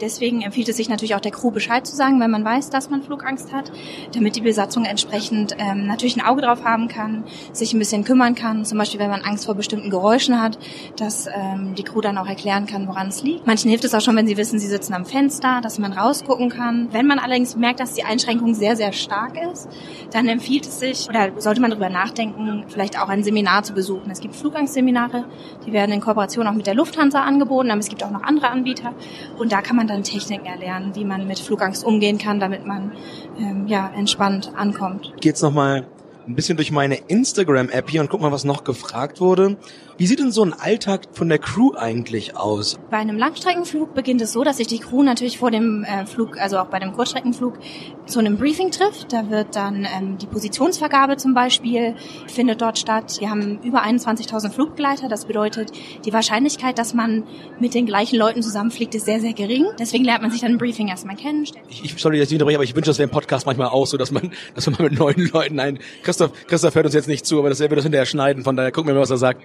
[0.00, 2.90] Deswegen empfiehlt es sich natürlich auch der Crew Bescheid zu sagen, wenn man weiß, dass
[2.90, 3.70] man Flugangst hat,
[4.14, 8.34] damit die Besatzung entsprechend ähm, natürlich ein Auge drauf haben kann, sich ein bisschen kümmern
[8.34, 8.64] kann.
[8.64, 10.58] Zum Beispiel, wenn man Angst vor bestimmten Geräuschen hat,
[10.96, 13.46] dass ähm, die Crew dann auch erklären kann, woran es liegt.
[13.46, 16.48] Manchen hilft es auch schon, wenn sie wissen, sie sitzen am Fenster, dass man rausgucken
[16.48, 16.88] kann.
[16.92, 19.68] Wenn man allerdings merkt, dass die Einschränkung sehr, sehr stark ist,
[20.12, 24.10] dann empfiehlt es sich oder sollte man darüber nachdenken, vielleicht auch ein Seminar zu besuchen.
[24.10, 25.24] Es gibt Flugangstseminare,
[25.66, 28.48] die werden in Kooperation auch mit der Lufthansa angeboten, aber es gibt auch noch andere
[28.48, 28.94] Anbieter
[29.38, 32.92] und da kann man dann Techniken erlernen, wie man mit Flugangst umgehen kann, damit man
[33.38, 35.12] ähm, ja entspannt ankommt.
[35.20, 35.86] Geht's noch mal
[36.26, 39.56] ein bisschen durch meine Instagram-App hier und guck mal, was noch gefragt wurde.
[40.00, 42.78] Wie sieht denn so ein Alltag von der Crew eigentlich aus?
[42.90, 46.38] Bei einem Langstreckenflug beginnt es so, dass sich die Crew natürlich vor dem äh, Flug,
[46.40, 47.58] also auch bei dem Kurzstreckenflug,
[48.06, 49.12] zu einem Briefing trifft.
[49.12, 51.96] Da wird dann ähm, die Positionsvergabe zum Beispiel
[52.28, 53.16] findet dort statt.
[53.20, 55.08] Wir haben über 21.000 Flugbegleiter.
[55.08, 55.70] Das bedeutet,
[56.06, 57.24] die Wahrscheinlichkeit, dass man
[57.58, 59.66] mit den gleichen Leuten zusammenfliegt, ist sehr, sehr gering.
[59.78, 61.44] Deswegen lernt man sich dann im Briefing erstmal kennen.
[61.68, 63.86] Ich, ich sorry, dass ich unterbreche, aber ich wünsche, das wäre im Podcast manchmal auch
[63.86, 65.78] so, dass man, dass man mit neuen Leuten ein.
[66.02, 68.44] Christoph, Christoph hört uns jetzt nicht zu, aber das er wird das hinterher schneiden.
[68.44, 69.44] Von daher gucken wir mal, was er sagt.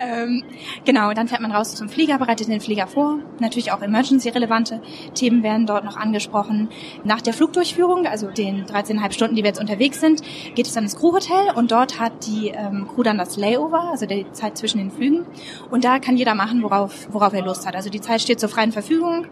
[0.00, 0.44] Ähm,
[0.84, 3.18] genau, dann fährt man raus zum Flieger, bereitet den Flieger vor.
[3.38, 4.80] Natürlich auch emergency-relevante
[5.14, 6.68] Themen werden dort noch angesprochen.
[7.04, 10.22] Nach der Flugdurchführung, also den 13,5 Stunden, die wir jetzt unterwegs sind,
[10.54, 14.06] geht es dann ins Crewhotel und dort hat die ähm, Crew dann das Layover, also
[14.06, 15.26] die Zeit zwischen den Flügen.
[15.70, 17.74] Und da kann jeder machen, worauf, worauf er Lust hat.
[17.74, 19.26] Also die Zeit steht zur freien Verfügung.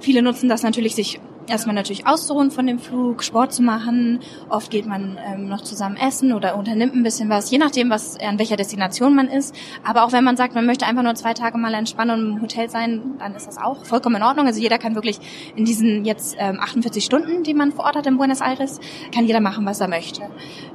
[0.00, 4.20] Viele nutzen das natürlich, sich erstmal natürlich auszuruhen von dem Flug, Sport zu machen.
[4.48, 8.18] Oft geht man ähm, noch zusammen essen oder unternimmt ein bisschen was, je nachdem, was
[8.18, 9.54] an welcher Destination man ist.
[9.84, 12.42] Aber auch wenn man sagt, man möchte einfach nur zwei Tage mal entspannen und im
[12.42, 14.46] Hotel sein, dann ist das auch vollkommen in Ordnung.
[14.46, 15.18] Also jeder kann wirklich
[15.56, 18.80] in diesen jetzt ähm, 48 Stunden, die man vor Ort hat in Buenos Aires,
[19.14, 20.22] kann jeder machen, was er möchte.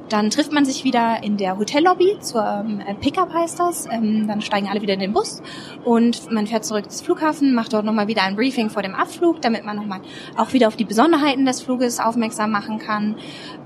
[0.08, 3.86] Dann trifft man sich wieder in der Hotellobby zur ähm, Pickup heißt das.
[3.90, 5.42] Ähm, dann steigen alle wieder in den Bus
[5.84, 9.40] und man fährt zurück zum Flughafen, macht dort nochmal wieder ein Briefing vor dem Abflug,
[9.42, 10.00] damit man nochmal
[10.36, 13.16] auch wieder auf die Besonderheiten des Fluges aufmerksam machen kann.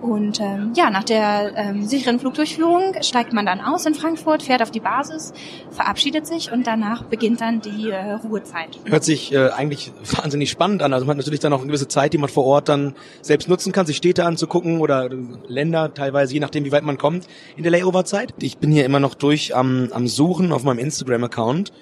[0.01, 4.63] Und ähm, ja, nach der ähm, sicheren Flugdurchführung steigt man dann aus in Frankfurt, fährt
[4.63, 5.33] auf die Basis,
[5.71, 8.79] verabschiedet sich und danach beginnt dann die äh, Ruhezeit.
[8.85, 10.93] Hört sich äh, eigentlich wahnsinnig spannend an.
[10.93, 13.49] Also man hat natürlich dann auch eine gewisse Zeit, die man vor Ort dann selbst
[13.49, 15.11] nutzen kann, sich Städte anzugucken oder
[15.47, 18.35] Länder teilweise, je nachdem, wie weit man kommt in der Layover-Zeit.
[18.41, 21.73] Ich bin hier immer noch durch am, am Suchen auf meinem Instagram-Account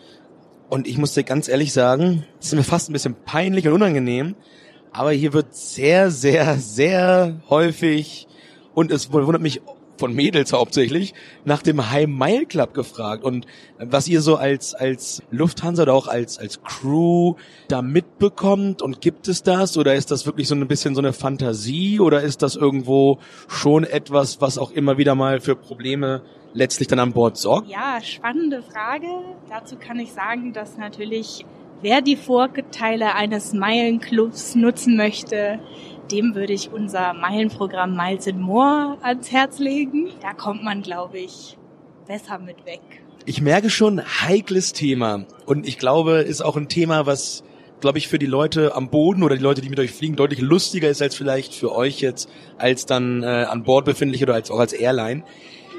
[0.68, 3.74] und ich muss dir ganz ehrlich sagen, es ist mir fast ein bisschen peinlich und
[3.74, 4.34] unangenehm,
[4.92, 8.26] aber hier wird sehr, sehr, sehr häufig
[8.74, 9.60] und es wundert mich
[9.98, 13.46] von Mädels hauptsächlich nach dem High Mile Club gefragt und
[13.78, 17.34] was ihr so als als Lufthansa oder auch als als Crew
[17.68, 21.12] da mitbekommt und gibt es das oder ist das wirklich so ein bisschen so eine
[21.12, 26.88] Fantasie oder ist das irgendwo schon etwas, was auch immer wieder mal für Probleme letztlich
[26.88, 27.68] dann an Bord sorgt?
[27.68, 29.06] Ja, spannende Frage.
[29.48, 31.44] Dazu kann ich sagen, dass natürlich
[31.82, 35.60] wer die Vorteile eines Meilenclubs nutzen möchte,
[36.10, 40.10] dem würde ich unser Meilenprogramm Miles and More ans Herz legen.
[40.20, 41.56] Da kommt man, glaube ich,
[42.06, 42.80] besser mit weg.
[43.26, 45.26] Ich merke schon, heikles Thema.
[45.44, 47.44] Und ich glaube, ist auch ein Thema, was,
[47.80, 50.40] glaube ich, für die Leute am Boden oder die Leute, die mit euch fliegen, deutlich
[50.40, 54.50] lustiger ist als vielleicht für euch jetzt, als dann äh, an Bord befindlich oder als
[54.50, 55.24] auch als Airline.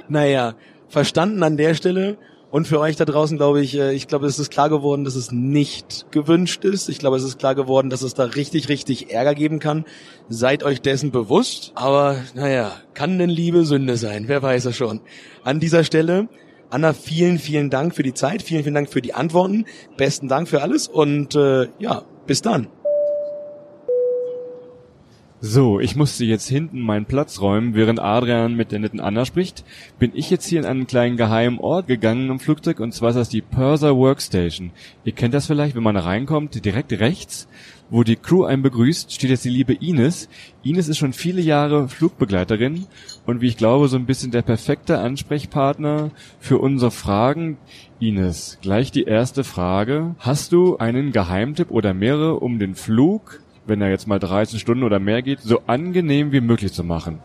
[0.07, 0.55] Naja,
[0.87, 2.17] verstanden an der Stelle.
[2.51, 5.15] Und für euch da draußen glaube ich, äh, ich glaube, es ist klar geworden, dass
[5.15, 6.89] es nicht gewünscht ist.
[6.89, 9.85] Ich glaube, es ist klar geworden, dass es da richtig, richtig Ärger geben kann.
[10.29, 11.71] Seid euch dessen bewusst.
[11.75, 14.27] Aber naja, kann denn Liebe Sünde sein?
[14.27, 15.01] Wer weiß es schon.
[15.43, 16.27] An dieser Stelle,
[16.71, 18.41] Anna, vielen, vielen Dank für die Zeit.
[18.41, 19.65] Vielen, vielen Dank für die Antworten.
[19.97, 20.87] Besten Dank für alles.
[20.87, 22.67] Und äh, ja, bis dann.
[25.41, 29.63] So, ich musste jetzt hinten meinen Platz räumen, während Adrian mit der netten Anna spricht.
[29.97, 33.15] Bin ich jetzt hier in einen kleinen geheimen Ort gegangen im Flugzeug und zwar ist
[33.15, 34.71] das die Purser Workstation.
[35.05, 37.47] Ihr kennt das vielleicht, wenn man da reinkommt, direkt rechts,
[37.89, 40.27] wo die Crew einen begrüßt, steht jetzt die liebe Ines.
[40.61, 42.87] Ines ist schon viele Jahre Flugbegleiterin
[43.25, 47.57] und wie ich glaube, so ein bisschen der perfekte Ansprechpartner für unsere Fragen.
[48.01, 50.15] Ines, gleich die erste Frage.
[50.19, 54.83] Hast du einen Geheimtipp oder mehrere, um den Flug wenn er jetzt mal 13 Stunden
[54.83, 57.19] oder mehr geht, so angenehm wie möglich zu machen.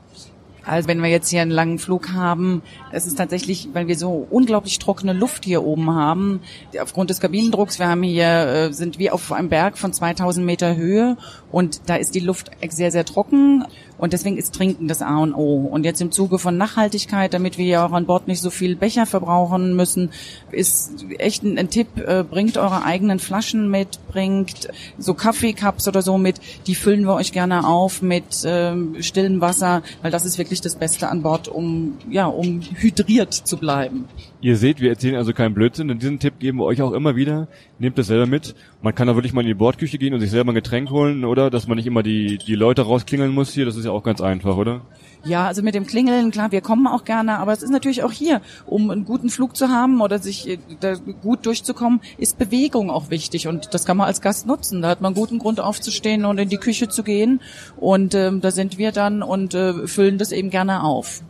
[0.66, 4.26] Also wenn wir jetzt hier einen langen Flug haben, es ist tatsächlich, weil wir so
[4.30, 6.40] unglaublich trockene Luft hier oben haben,
[6.80, 10.74] aufgrund des Kabinendrucks, wir haben hier, äh, sind wie auf einem Berg von 2000 Meter
[10.74, 11.16] Höhe
[11.52, 13.64] und da ist die Luft sehr, sehr trocken
[13.98, 15.66] und deswegen ist Trinken das A und O.
[15.70, 18.76] Und jetzt im Zuge von Nachhaltigkeit, damit wir ja auch an Bord nicht so viel
[18.76, 20.10] Becher verbrauchen müssen,
[20.50, 26.02] ist echt ein, ein Tipp, äh, bringt eure eigenen Flaschen mit, bringt so Kaffeecups oder
[26.02, 30.38] so mit, die füllen wir euch gerne auf mit ähm, stillem Wasser, weil das ist
[30.38, 34.08] wirklich das Beste an Bord, um, ja, um hydriert zu bleiben.
[34.44, 37.16] Ihr seht, wir erzählen also keinen Blödsinn und diesen Tipp geben wir euch auch immer
[37.16, 37.48] wieder.
[37.78, 38.54] Nehmt das selber mit.
[38.82, 41.24] Man kann da wirklich mal in die Bordküche gehen und sich selber ein Getränk holen,
[41.24, 41.48] oder?
[41.48, 43.64] Dass man nicht immer die, die Leute rausklingeln muss hier.
[43.64, 44.82] Das ist ja auch ganz einfach, oder?
[45.24, 48.12] Ja, also mit dem Klingeln, klar, wir kommen auch gerne, aber es ist natürlich auch
[48.12, 52.90] hier, um einen guten Flug zu haben oder sich äh, da gut durchzukommen, ist Bewegung
[52.90, 54.82] auch wichtig und das kann man als Gast nutzen.
[54.82, 57.40] Da hat man guten Grund aufzustehen und in die Küche zu gehen
[57.78, 61.22] und ähm, da sind wir dann und äh, füllen das eben gerne auf.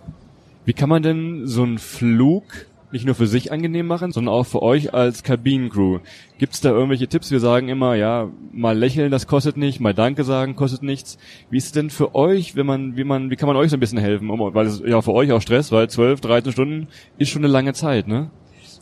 [0.64, 2.42] Wie kann man denn so einen Flug
[2.94, 5.98] nicht nur für sich angenehm machen, sondern auch für euch als Kabinencrew.
[6.38, 7.30] Gibt's da irgendwelche Tipps?
[7.30, 11.18] Wir sagen immer, ja, mal lächeln, das kostet nicht, mal Danke sagen, kostet nichts.
[11.50, 13.76] Wie ist es denn für euch, wenn man, wie man, wie kann man euch so
[13.76, 14.28] ein bisschen helfen?
[14.28, 17.72] Weil es ja für euch auch Stress, weil 12, 13 Stunden ist schon eine lange
[17.72, 18.30] Zeit, ne?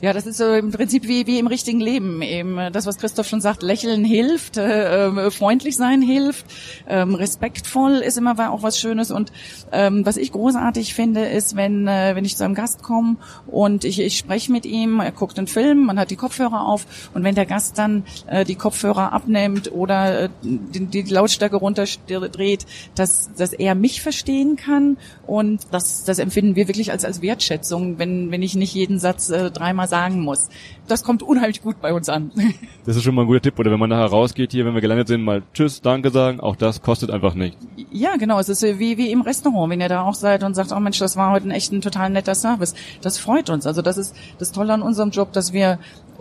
[0.02, 2.22] Ja, das ist so im Prinzip wie, wie im richtigen Leben.
[2.22, 6.44] Eben äh, das, was Christoph schon sagt, lächeln hilft, äh, äh, freundlich sein hilft,
[6.88, 9.12] ähm, respektvoll ist immer auch was Schönes.
[9.12, 9.30] Und
[9.70, 13.14] ähm, was ich großartig finde, ist, wenn, äh, wenn ich zu einem Gast komme
[13.46, 16.84] und ich, ich spreche mit ihm, er guckt einen Film, man hat die Kopfhörer auf
[17.14, 22.66] und wenn der Gast dann äh, die Kopfhörer abnimmt oder äh, die, die Lautstärke runterdreht,
[22.96, 24.96] dass, dass er mich verstehen kann
[25.28, 29.30] und das, das empfinden wir wirklich als, als Wertschätzung, wenn, wenn ich nicht jeden Satz
[29.30, 30.48] äh, dreimal sagen muss.
[30.88, 32.32] Das kommt unheimlich gut bei uns an.
[32.84, 33.58] Das ist schon mal ein guter Tipp.
[33.60, 36.40] Oder wenn man nachher rausgeht hier, wenn wir gelandet sind, mal Tschüss, Danke sagen.
[36.40, 37.56] Auch das kostet einfach nicht.
[37.92, 38.40] Ja, genau.
[38.40, 40.98] Es ist wie, wie im Restaurant, wenn ihr da auch seid und sagt, oh Mensch,
[40.98, 42.74] das war heute ein echt ein total netter Service.
[43.02, 43.66] Das freut uns.
[43.66, 45.78] Also das ist das Tolle an unserem Job, dass wir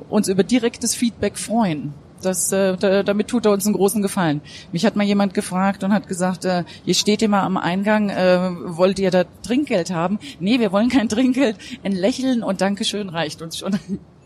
[0.09, 1.93] uns über direktes Feedback freuen.
[2.21, 4.41] Das, äh, da, damit tut er uns einen großen Gefallen.
[4.71, 8.51] Mich hat mal jemand gefragt und hat gesagt, äh, ihr steht immer am Eingang, äh,
[8.65, 10.19] wollt ihr da Trinkgeld haben?
[10.39, 11.57] Nee, wir wollen kein Trinkgeld.
[11.83, 13.77] Ein Lächeln und Dankeschön reicht uns schon.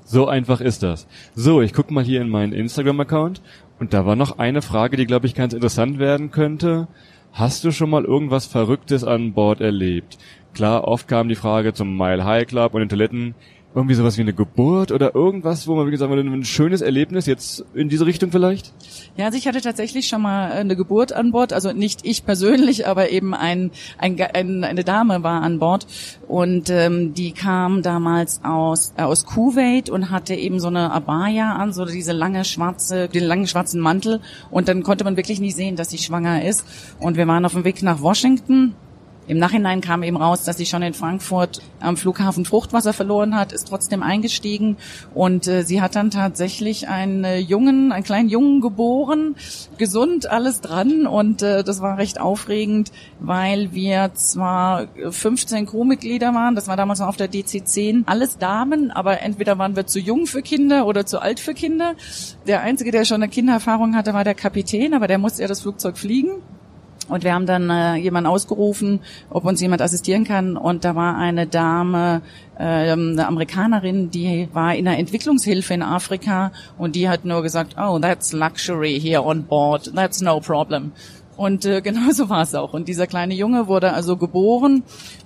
[0.07, 1.07] So einfach ist das.
[1.33, 3.41] So, ich gucke mal hier in meinen Instagram-Account
[3.79, 6.87] und da war noch eine Frage, die, glaube ich, ganz interessant werden könnte.
[7.33, 10.19] Hast du schon mal irgendwas Verrücktes an Bord erlebt?
[10.53, 13.35] Klar, oft kam die Frage zum Mile High Club und den Toiletten
[13.75, 17.65] irgendwie sowas wie eine Geburt oder irgendwas, wo man, wie gesagt, ein schönes Erlebnis jetzt
[17.73, 18.73] in diese Richtung vielleicht?
[19.17, 22.87] Ja, also ich hatte tatsächlich schon mal eine Geburt an Bord, also nicht ich persönlich,
[22.87, 25.87] aber eben ein, ein, ein eine Dame war an Bord.
[26.27, 31.55] Und ähm, die kam damals aus äh, aus Kuwait und hatte eben so eine Abaya
[31.55, 34.21] an, so diese lange schwarze, den langen schwarzen Mantel.
[34.51, 36.65] Und dann konnte man wirklich nicht sehen, dass sie schwanger ist.
[36.99, 38.73] Und wir waren auf dem Weg nach Washington
[39.27, 43.53] im Nachhinein kam eben raus, dass sie schon in Frankfurt am Flughafen Fruchtwasser verloren hat,
[43.53, 44.77] ist trotzdem eingestiegen
[45.13, 49.35] und äh, sie hat dann tatsächlich einen äh, Jungen, einen kleinen Jungen geboren,
[49.77, 56.53] gesund, alles dran und äh, das war recht aufregend, weil wir zwar 15 Crewmitglieder waren,
[56.53, 60.27] das war damals noch auf der DC-10, alles Damen, aber entweder waren wir zu jung
[60.27, 61.95] für Kinder oder zu alt für Kinder.
[62.45, 65.61] Der Einzige, der schon eine Kindererfahrung hatte, war der Kapitän, aber der musste ja das
[65.61, 66.41] Flugzeug fliegen.
[67.07, 68.99] Und wir haben dann äh, jemanden ausgerufen,
[69.29, 70.57] ob uns jemand assistieren kann.
[70.57, 72.21] Und da war eine Dame,
[72.57, 77.75] äh, eine Amerikanerin, die war in der Entwicklungshilfe in Afrika und die hat nur gesagt,
[77.79, 80.91] oh, that's luxury here on board, that's no problem.
[81.37, 82.73] Und äh, genau so war es auch.
[82.73, 84.83] Und dieser kleine Junge wurde also geboren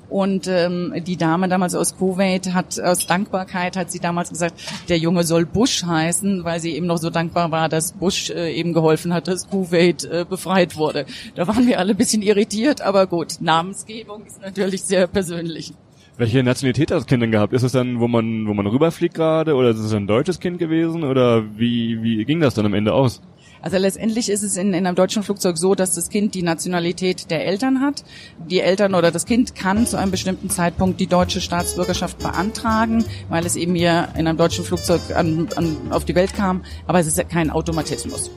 [0.10, 4.56] und ähm, die Dame damals aus Kuwait hat aus Dankbarkeit hat sie damals gesagt,
[4.90, 8.52] der Junge soll Bush heißen, weil sie eben noch so dankbar war, dass Bush äh,
[8.54, 11.06] eben geholfen hat, dass Kuwait äh, befreit wurde.
[11.36, 15.74] Da waren wir alle ein bisschen irritiert, aber gut, Namensgebung ist natürlich sehr persönlich.
[16.18, 17.54] Welche Nationalität hat das Kind denn gehabt?
[17.54, 20.60] Ist es dann, wo man, wo man rüberfliegt gerade, oder ist es ein deutsches Kind
[20.60, 23.22] gewesen, oder wie, wie ging das dann am Ende aus?
[23.62, 27.30] Also letztendlich ist es in, in einem deutschen Flugzeug so, dass das Kind die Nationalität
[27.30, 28.04] der Eltern hat.
[28.50, 33.46] Die Eltern oder das Kind kann zu einem bestimmten Zeitpunkt die deutsche Staatsbürgerschaft beantragen, weil
[33.46, 36.64] es eben hier in einem deutschen Flugzeug an, an, auf die Welt kam.
[36.88, 38.32] Aber es ist kein Automatismus.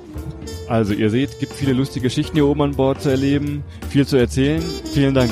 [0.68, 4.16] Also ihr seht, gibt viele lustige Geschichten hier oben an Bord zu erleben, viel zu
[4.16, 4.62] erzählen.
[4.92, 5.30] Vielen Dank.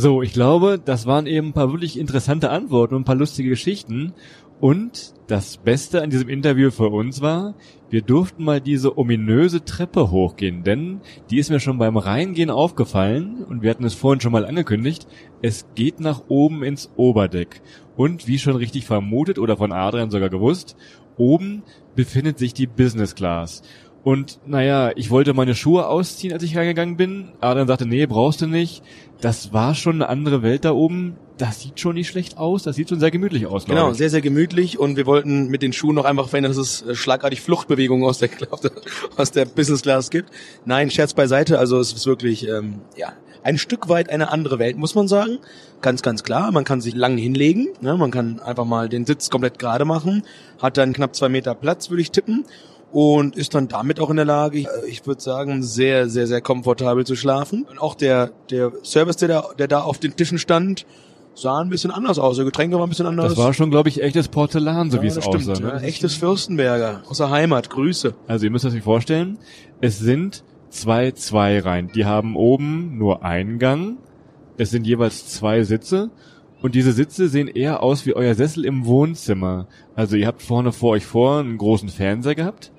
[0.00, 3.48] So, ich glaube, das waren eben ein paar wirklich interessante Antworten und ein paar lustige
[3.48, 4.12] Geschichten.
[4.60, 7.56] Und das Beste an diesem Interview für uns war,
[7.90, 13.42] wir durften mal diese ominöse Treppe hochgehen, denn die ist mir schon beim Reingehen aufgefallen
[13.42, 15.08] und wir hatten es vorhin schon mal angekündigt.
[15.42, 17.60] Es geht nach oben ins Oberdeck.
[17.96, 20.76] Und wie schon richtig vermutet oder von Adrian sogar gewusst,
[21.16, 21.64] oben
[21.96, 23.62] befindet sich die Business Class.
[24.08, 27.28] Und naja, ich wollte meine Schuhe ausziehen, als ich reingegangen bin.
[27.42, 28.82] Adrian sagte, nee, brauchst du nicht.
[29.20, 31.18] Das war schon eine andere Welt da oben.
[31.36, 32.62] Das sieht schon nicht schlecht aus.
[32.62, 33.66] Das sieht schon sehr gemütlich aus.
[33.66, 33.98] Genau, ich.
[33.98, 34.78] sehr, sehr gemütlich.
[34.78, 38.16] Und wir wollten mit den Schuhen noch einfach verhindern, dass es äh, schlagartig Fluchtbewegungen aus
[38.16, 38.30] der,
[39.18, 40.30] aus der Business Class gibt.
[40.64, 41.58] Nein, Scherz beiseite.
[41.58, 45.36] Also es ist wirklich, ähm, ja, ein Stück weit eine andere Welt, muss man sagen.
[45.82, 46.50] Ganz, ganz klar.
[46.50, 47.68] Man kann sich lang hinlegen.
[47.82, 47.94] Ne?
[47.98, 50.22] Man kann einfach mal den Sitz komplett gerade machen.
[50.62, 52.46] Hat dann knapp zwei Meter Platz, würde ich tippen
[52.90, 57.04] und ist dann damit auch in der Lage, ich würde sagen, sehr, sehr, sehr komfortabel
[57.04, 57.64] zu schlafen.
[57.68, 60.86] Und auch der, der Service, der da, der da auf den Tischen stand,
[61.34, 62.36] sah ein bisschen anders aus.
[62.36, 63.34] Der Getränke war ein bisschen anders.
[63.34, 65.60] Das war schon, glaube ich, echtes Porzellan, so ja, wie es aussah.
[65.60, 65.68] Ne?
[65.68, 67.70] Ja, echtes Fürstenberger aus der Heimat.
[67.70, 68.14] Grüße.
[68.26, 69.38] Also ihr müsst euch vorstellen,
[69.80, 71.90] es sind zwei Zweireihen.
[71.94, 73.98] Die haben oben nur einen Gang.
[74.56, 76.10] Es sind jeweils zwei Sitze.
[76.60, 79.68] Und diese Sitze sehen eher aus wie euer Sessel im Wohnzimmer.
[79.94, 82.72] Also ihr habt vorne vor euch vor einen großen Fernseher gehabt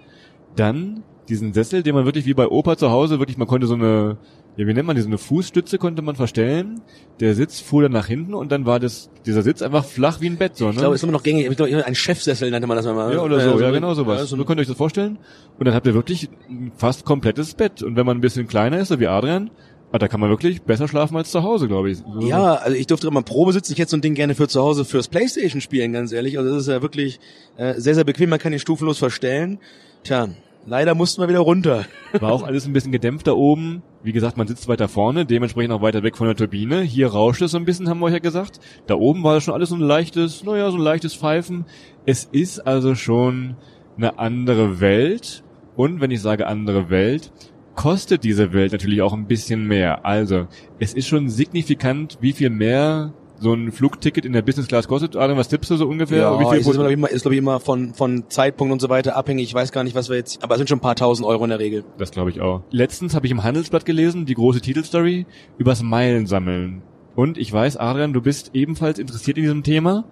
[0.59, 3.75] dann diesen Sessel, den man wirklich wie bei Opa zu Hause wirklich, man konnte so
[3.75, 4.17] eine,
[4.57, 6.81] ja, wie nennt man die, so eine Fußstütze konnte man verstellen.
[7.19, 10.27] Der Sitz fuhr dann nach hinten und dann war das, dieser Sitz einfach flach wie
[10.27, 10.71] ein Bett, so, ne?
[10.71, 11.47] Ich glaube, es ist immer noch gängig.
[11.47, 13.13] Ich glaube, ein Chefsessel nannte man das mal.
[13.13, 14.19] Ja, oder so, Äh, ja, genau sowas.
[14.21, 15.19] ja, so so könnt ihr euch das vorstellen.
[15.59, 17.83] Und dann habt ihr wirklich ein fast komplettes Bett.
[17.83, 19.51] Und wenn man ein bisschen kleiner ist, so wie Adrian,
[19.91, 21.99] ah, da kann man wirklich besser schlafen als zu Hause, glaube ich.
[21.99, 23.73] So- Ja, also ich durfte immer Probe sitzen.
[23.73, 26.39] Ich hätte so ein Ding gerne für zu Hause fürs Playstation spielen, ganz ehrlich.
[26.39, 27.19] Also das ist ja wirklich
[27.57, 28.31] äh, sehr, sehr bequem.
[28.31, 29.59] Man kann ihn stufenlos verstellen.
[30.03, 30.29] Tja,
[30.65, 31.85] leider mussten wir wieder runter.
[32.19, 33.83] War auch alles ein bisschen gedämpft da oben.
[34.03, 36.81] Wie gesagt, man sitzt weiter vorne, dementsprechend auch weiter weg von der Turbine.
[36.81, 38.59] Hier rauscht es so ein bisschen, haben wir euch ja gesagt.
[38.87, 41.65] Da oben war schon alles so ein leichtes, naja, so ein leichtes Pfeifen.
[42.05, 43.55] Es ist also schon
[43.97, 45.43] eine andere Welt.
[45.75, 47.31] Und wenn ich sage andere Welt,
[47.75, 50.05] kostet diese Welt natürlich auch ein bisschen mehr.
[50.05, 50.47] Also,
[50.79, 55.15] es ist schon signifikant, wie viel mehr so ein Flugticket in der Business Class kostet.
[55.15, 56.39] Adam, was tippst du so ungefähr?
[56.39, 58.89] wie viel ist, glaube ich, immer, ist, glaube ich, immer von, von Zeitpunkt und so
[58.89, 59.45] weiter abhängig.
[59.45, 61.43] Ich weiß gar nicht, was wir jetzt, aber es sind schon ein paar tausend Euro
[61.43, 61.83] in der Regel.
[61.97, 62.61] Das glaube ich auch.
[62.71, 65.25] Letztens habe ich im Handelsblatt gelesen, die große Titelstory
[65.57, 66.81] übers Meilensammeln.
[67.15, 70.05] Und ich weiß, Adrian, du bist ebenfalls interessiert in diesem Thema.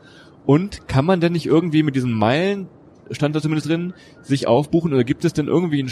[0.45, 2.67] Und kann man denn nicht irgendwie mit diesen Meilen,
[3.11, 4.93] stand da zumindest drin, sich aufbuchen?
[4.93, 5.89] Oder gibt es denn irgendwie einen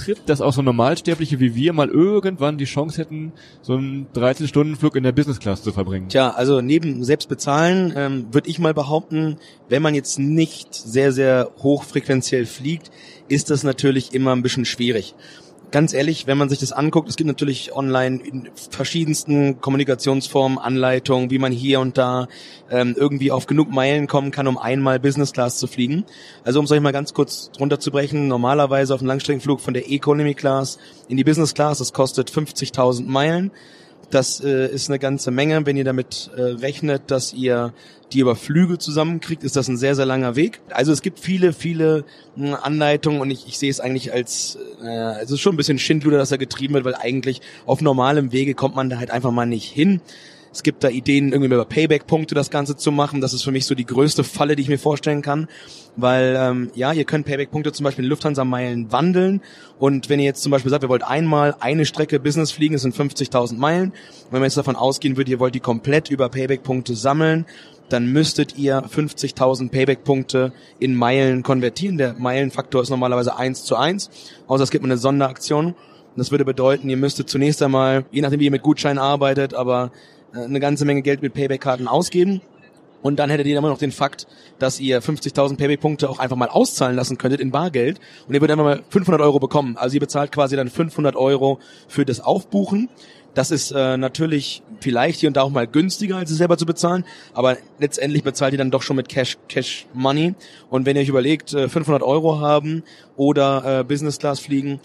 [0.00, 3.32] Sparfuchs-Trip, dass auch so Normalsterbliche wie wir mal irgendwann die Chance hätten,
[3.62, 6.08] so einen 13-Stunden-Flug in der Business Class zu verbringen?
[6.08, 9.36] Tja, also neben selbst bezahlen ähm, würde ich mal behaupten,
[9.68, 12.90] wenn man jetzt nicht sehr, sehr hochfrequenziell fliegt,
[13.28, 15.14] ist das natürlich immer ein bisschen schwierig.
[15.70, 21.30] Ganz ehrlich, wenn man sich das anguckt, es gibt natürlich online in verschiedensten Kommunikationsformen Anleitungen,
[21.30, 22.26] wie man hier und da
[22.70, 26.04] ähm, irgendwie auf genug Meilen kommen kann, um einmal Business Class zu fliegen.
[26.42, 30.34] Also um es euch mal ganz kurz runterzubrechen, normalerweise auf einem Langstreckenflug von der Economy
[30.34, 33.52] Class in die Business Class, das kostet 50.000 Meilen.
[34.10, 35.64] Das äh, ist eine ganze Menge.
[35.66, 37.72] Wenn ihr damit äh, rechnet, dass ihr
[38.12, 40.60] die über Flüge zusammenkriegt, ist das ein sehr, sehr langer Weg.
[40.70, 42.04] Also es gibt viele, viele
[42.36, 45.78] mh, Anleitungen und ich, ich sehe es eigentlich als, äh, es ist schon ein bisschen
[45.78, 49.30] Schindluder, dass er getrieben wird, weil eigentlich auf normalem Wege kommt man da halt einfach
[49.30, 50.00] mal nicht hin.
[50.52, 53.20] Es gibt da Ideen, irgendwie über Payback-Punkte das Ganze zu machen.
[53.20, 55.48] Das ist für mich so die größte Falle, die ich mir vorstellen kann.
[55.96, 59.42] Weil, ähm, ja, ihr könnt Payback-Punkte zum Beispiel in Lufthansa-Meilen wandeln.
[59.78, 62.82] Und wenn ihr jetzt zum Beispiel sagt, ihr wollt einmal eine Strecke Business fliegen, das
[62.82, 63.90] sind 50.000 Meilen.
[63.90, 67.46] Und wenn man jetzt davon ausgehen würde, ihr wollt die komplett über Payback-Punkte sammeln,
[67.88, 71.98] dann müsstet ihr 50.000 Payback-Punkte in Meilen konvertieren.
[71.98, 74.10] Der Meilenfaktor ist normalerweise 1 zu 1.
[74.48, 75.74] Außer es gibt eine Sonderaktion.
[76.16, 79.92] Das würde bedeuten, ihr müsstet zunächst einmal, je nachdem wie ihr mit Gutscheinen arbeitet, aber
[80.32, 82.40] eine ganze Menge Geld mit Payback-Karten ausgeben.
[83.02, 84.26] Und dann hättet ihr immer noch den Fakt,
[84.58, 87.98] dass ihr 50.000 Payback-Punkte auch einfach mal auszahlen lassen könntet in Bargeld.
[88.28, 89.76] Und ihr würdet einfach mal 500 Euro bekommen.
[89.78, 91.58] Also ihr bezahlt quasi dann 500 Euro
[91.88, 92.90] für das Aufbuchen.
[93.34, 96.66] Das ist äh, natürlich vielleicht hier und da auch mal günstiger, als es selber zu
[96.66, 100.34] bezahlen, aber letztendlich bezahlt ihr dann doch schon mit Cash, Cash Money.
[100.68, 102.82] Und wenn ihr euch überlegt, äh, 500 Euro haben
[103.16, 104.80] oder äh, Business Class fliegen,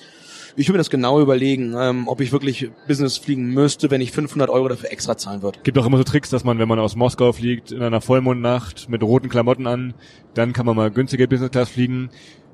[0.55, 4.11] ich würde mir das genau überlegen, ähm, ob ich wirklich Business fliegen müsste, wenn ich
[4.11, 5.59] 500 Euro dafür extra zahlen würde.
[5.63, 8.89] Gibt auch immer so Tricks, dass man, wenn man aus Moskau fliegt, in einer Vollmondnacht
[8.89, 9.93] mit roten Klamotten an,
[10.33, 12.09] dann kann man mal günstige Business Class fliegen.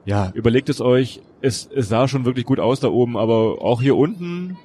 [0.05, 1.21] Ja, überlegt es euch.
[1.41, 4.57] Es, es sah schon wirklich gut aus da oben, aber auch hier unten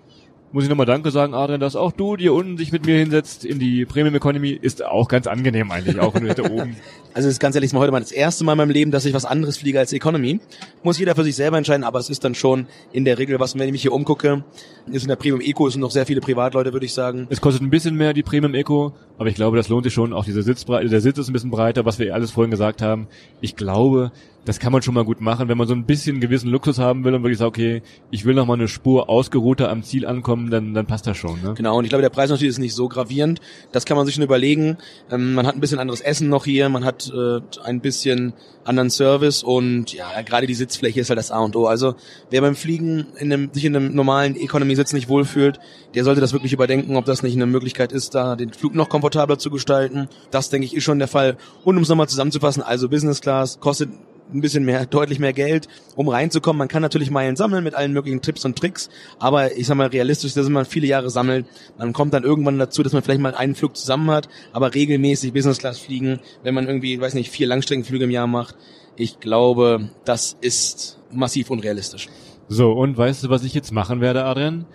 [0.57, 3.45] muss ich nochmal Danke sagen, Adrian, dass auch du dir unten sich mit mir hinsetzt
[3.45, 6.77] in die Premium Economy, ist auch ganz angenehm eigentlich, auch wenn du da oben.
[7.13, 9.05] Also es ist ganz ehrlich, ist heute mal das erste Mal in meinem Leben, dass
[9.05, 10.41] ich was anderes fliege als Economy.
[10.83, 13.53] Muss jeder für sich selber entscheiden, aber es ist dann schon in der Regel was.
[13.53, 14.45] Und wenn ich mich hier umgucke,
[14.91, 17.27] ist in der Premium Eco, es sind noch sehr viele Privatleute, würde ich sagen.
[17.29, 20.13] Es kostet ein bisschen mehr die Premium Eco, aber ich glaube, das lohnt sich schon.
[20.13, 23.09] Auch diese Sitzbreite, der Sitz ist ein bisschen breiter, was wir alles vorhin gesagt haben.
[23.41, 24.13] Ich glaube,
[24.47, 27.05] das kann man schon mal gut machen, wenn man so ein bisschen gewissen Luxus haben
[27.05, 30.51] will und wirklich sagt, okay, ich will noch mal eine Spur ausgeruhter am Ziel ankommen,
[30.51, 31.43] dann, dann passt das schon.
[31.43, 31.55] Ne?
[31.55, 33.41] Genau, und ich glaube, der Preis natürlich ist nicht so gravierend.
[33.73, 34.79] Das kann man sich schon überlegen.
[35.11, 38.91] Ähm, man hat ein bisschen anderes Essen noch hier, man hat äh, ein bisschen anderen
[38.91, 41.67] Service und ja, gerade die Sitzfläche ist halt das A und O.
[41.67, 41.95] Also
[42.31, 45.59] wer beim Fliegen in einem, sich in einem normalen Economy-Sitz nicht wohlfühlt,
[45.95, 48.89] der sollte das wirklich überdenken, ob das nicht eine Möglichkeit ist, da den Flug noch
[49.07, 50.09] komfortabler zu gestalten.
[50.31, 51.37] Das, denke ich, ist schon der Fall.
[51.65, 53.91] Und um es nochmal zusammenzufassen, also Business Class kostet
[54.33, 56.59] ein bisschen mehr, deutlich mehr Geld, um reinzukommen.
[56.59, 58.91] Man kann natürlich Meilen sammeln mit allen möglichen Tipps und Tricks,
[59.21, 61.47] aber ich sag mal realistisch, dass man viele Jahre sammelt.
[61.79, 65.33] Man kommt dann irgendwann dazu, dass man vielleicht mal einen Flug zusammen hat, aber regelmäßig
[65.33, 68.57] Business Class fliegen, wenn man irgendwie, weiß nicht, vier Langstreckenflüge im Jahr macht.
[68.97, 72.09] Ich glaube, das ist massiv unrealistisch.
[72.49, 74.67] So, und weißt du, was ich jetzt machen werde, Adrian?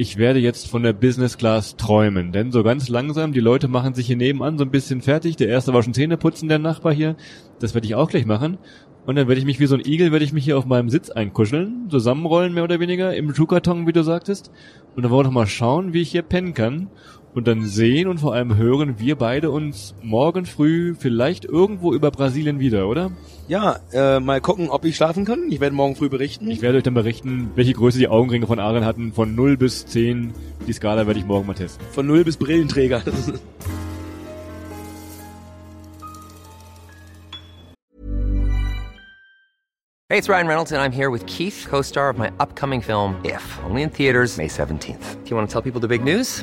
[0.00, 3.94] Ich werde jetzt von der Business Class träumen, denn so ganz langsam, die Leute machen
[3.94, 5.34] sich hier nebenan so ein bisschen fertig.
[5.34, 7.16] Der erste war schon Zähne putzen, der Nachbar hier.
[7.58, 8.58] Das werde ich auch gleich machen.
[9.06, 10.88] Und dann werde ich mich wie so ein Igel, werde ich mich hier auf meinem
[10.88, 14.52] Sitz einkuscheln, zusammenrollen mehr oder weniger, im Schuhkarton, wie du sagtest.
[14.94, 16.90] Und dann wollen wir noch mal schauen, wie ich hier pennen kann.
[17.38, 22.10] Und dann sehen und vor allem hören wir beide uns morgen früh vielleicht irgendwo über
[22.10, 23.12] Brasilien wieder, oder?
[23.46, 25.44] Ja, äh, mal gucken, ob ich schlafen kann.
[25.48, 26.50] Ich werde morgen früh berichten.
[26.50, 29.12] Ich werde euch dann berichten, welche Größe die Augenringe von Aaron hatten.
[29.12, 30.32] Von 0 bis 10.
[30.66, 31.86] Die Skala werde ich morgen mal testen.
[31.92, 33.02] Von null bis Brillenträger.
[40.10, 43.20] Hey, it's Ryan Reynolds, and I'm here with Keith, co star of my upcoming film,
[43.26, 45.22] If, only in theaters, May 17th.
[45.22, 46.42] Do you want to tell people the big news?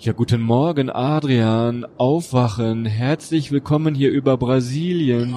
[0.00, 1.84] Ja, guten Morgen, Adrian.
[1.96, 2.84] Aufwachen.
[2.84, 5.34] Herzlich willkommen hier über Brasilien.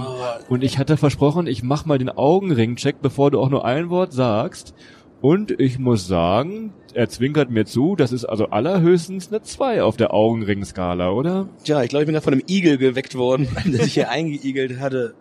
[0.49, 4.13] Und ich hatte versprochen, ich mach mal den Augenring-Check, bevor du auch nur ein Wort
[4.13, 4.75] sagst.
[5.19, 9.97] Und ich muss sagen, er zwinkert mir zu, das ist also allerhöchstens eine 2 auf
[9.97, 11.49] der Augenring-Skala, oder?
[11.63, 14.79] Tja, ich glaube, ich bin da von einem Igel geweckt worden, der sich hier eingeigelt
[14.79, 15.15] hatte.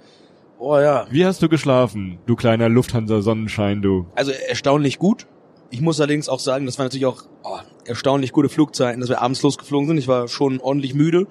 [0.58, 1.06] Oh ja.
[1.10, 4.04] Wie hast du geschlafen, du kleiner Lufthansa-Sonnenschein, du?
[4.14, 5.26] Also erstaunlich gut.
[5.70, 9.22] Ich muss allerdings auch sagen, das war natürlich auch oh, erstaunlich gute Flugzeiten, dass wir
[9.22, 9.98] abends losgeflogen sind.
[9.98, 11.26] Ich war schon ordentlich müde.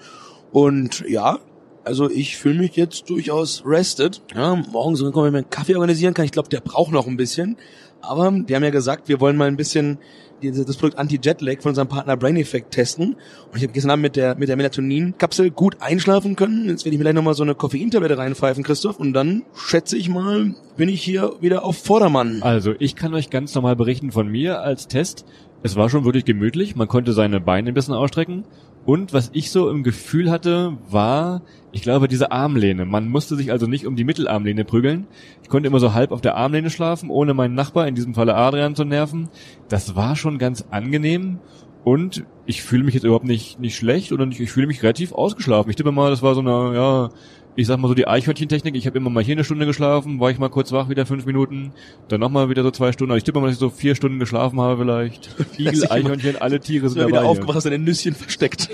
[0.52, 1.40] Und ja,
[1.84, 4.22] also ich fühle mich jetzt durchaus rested.
[4.34, 6.26] Ja, morgen so können wir mir einen Kaffee organisieren kann.
[6.26, 7.58] Ich glaube, der braucht noch ein bisschen.
[8.02, 10.00] Aber wir haben ja gesagt, wir wollen mal ein bisschen
[10.42, 13.16] das Produkt Anti-Jetlag von unserem Partner Brain Effect testen.
[13.52, 16.68] Und ich habe gestern Abend mit der, mit der Melatonin-Kapsel gut einschlafen können.
[16.68, 19.00] Jetzt werde ich mir gleich nochmal so eine Koffeintablette reinpfeifen, Christoph.
[19.00, 22.42] Und dann schätze ich mal, bin ich hier wieder auf Vordermann.
[22.42, 25.26] Also, ich kann euch ganz normal berichten von mir als Test.
[25.62, 26.76] Es war schon wirklich gemütlich.
[26.76, 28.46] Man konnte seine Beine ein bisschen ausstrecken.
[28.90, 32.86] Und was ich so im Gefühl hatte, war, ich glaube, diese Armlehne.
[32.86, 35.06] Man musste sich also nicht um die Mittelarmlehne prügeln.
[35.44, 38.34] Ich konnte immer so halb auf der Armlehne schlafen, ohne meinen Nachbar, in diesem Falle
[38.34, 39.30] Adrian, zu nerven.
[39.68, 41.38] Das war schon ganz angenehm.
[41.84, 45.12] Und ich fühle mich jetzt überhaupt nicht, nicht schlecht oder nicht, ich fühle mich relativ
[45.12, 45.70] ausgeschlafen.
[45.70, 47.10] Ich tippe mal, das war so eine, ja,
[47.56, 48.76] ich sag mal so die Eichhörnchen-Technik.
[48.76, 51.26] Ich habe immer mal hier eine Stunde geschlafen, war ich mal kurz wach, wieder fünf
[51.26, 51.74] Minuten,
[52.08, 53.12] dann nochmal wieder so zwei Stunden.
[53.12, 55.30] Also ich tippe mal, dass ich so vier Stunden geschlafen habe vielleicht.
[55.58, 57.30] Igel, Eichhörnchen, alle Tiere sind Sind wieder dabei.
[57.30, 58.70] aufgewacht, hast deine Nüsschen versteckt.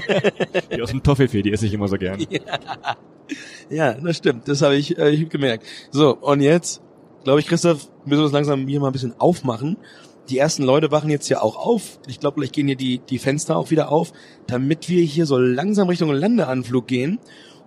[0.74, 2.24] Die aus dem Toffifee, die esse ich immer so gern.
[3.70, 4.48] ja, das stimmt.
[4.48, 5.64] Das habe ich, äh, ich hab gemerkt.
[5.90, 6.80] So, und jetzt,
[7.24, 9.76] glaube ich, Christoph, müssen wir uns langsam hier mal ein bisschen aufmachen.
[10.30, 11.98] Die ersten Leute wachen jetzt ja auch auf.
[12.06, 14.12] Ich glaube, vielleicht gehen hier die, die Fenster auch wieder auf,
[14.46, 17.18] damit wir hier so langsam Richtung Landeanflug gehen.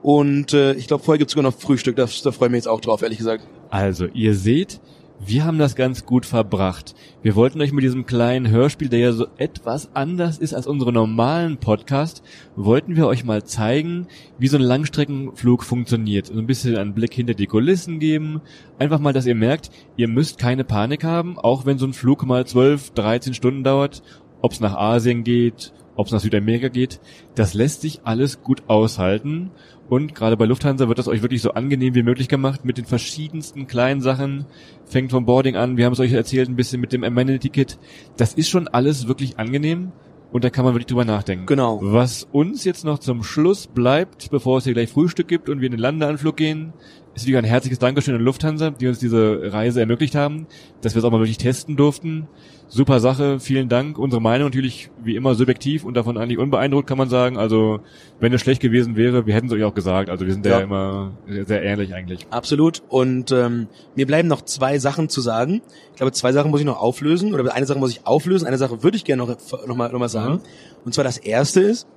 [0.02, 1.96] Und äh, ich glaube, vorher gibt's sogar noch Frühstück.
[1.96, 3.48] Da, da freue ich mich jetzt auch drauf, ehrlich gesagt.
[3.70, 4.80] Also, ihr seht,
[5.20, 6.94] wir haben das ganz gut verbracht.
[7.24, 10.94] Wir wollten euch mit diesem kleinen Hörspiel, der ja so etwas anders ist als unsere
[10.94, 12.22] normalen Podcast,
[12.56, 16.28] wollten wir euch mal zeigen, wie so ein Langstreckenflug funktioniert.
[16.28, 18.42] So ein bisschen einen Blick hinter die Kulissen geben.
[18.78, 22.24] Einfach mal, dass ihr merkt, ihr müsst keine Panik haben, auch wenn so ein Flug
[22.26, 24.04] mal 12, 13 Stunden dauert,
[24.42, 27.02] ob es nach Asien geht, ob es nach Südamerika geht.
[27.36, 29.52] Das lässt sich alles gut aushalten.
[29.90, 32.86] Und gerade bei Lufthansa wird das euch wirklich so angenehm wie möglich gemacht mit den
[32.86, 34.46] verschiedensten kleinen Sachen.
[34.86, 37.78] Fängt vom Boarding an, wir haben es euch erzählt, ein bisschen mit dem Amenity-Kit.
[38.16, 39.92] Das ist schon alles wirklich angenehm
[40.32, 41.46] und da kann man wirklich drüber nachdenken.
[41.46, 41.80] Genau.
[41.82, 45.68] Was uns jetzt noch zum Schluss bleibt, bevor es hier gleich Frühstück gibt und wir
[45.68, 46.74] in den Landeanflug gehen,
[47.16, 50.46] ist wieder ein herzliches Dankeschön an Lufthansa, die uns diese Reise ermöglicht haben,
[50.82, 52.28] dass wir es auch mal wirklich testen durften.
[52.70, 53.98] Super Sache, vielen Dank.
[53.98, 57.38] Unsere Meinung natürlich wie immer subjektiv und davon eigentlich unbeeindruckt, kann man sagen.
[57.38, 57.80] Also,
[58.20, 60.10] wenn es schlecht gewesen wäre, wir hätten es euch auch gesagt.
[60.10, 60.60] Also, wir sind ja, Ja.
[60.60, 62.28] immer sehr, sehr ehrlich eigentlich.
[62.30, 62.84] Absolut.
[62.90, 65.62] Und ähm, mir bleiben noch zwei Sachen zu sagen.
[65.92, 67.34] Ich glaube, zwei Sachen muss ich noch auflösen.
[67.34, 68.46] Oder eine Sache muss ich auflösen.
[68.46, 70.42] Eine Sache würde ich gerne noch, noch, mal, noch mal sagen.
[70.84, 71.88] Und zwar das erste ist,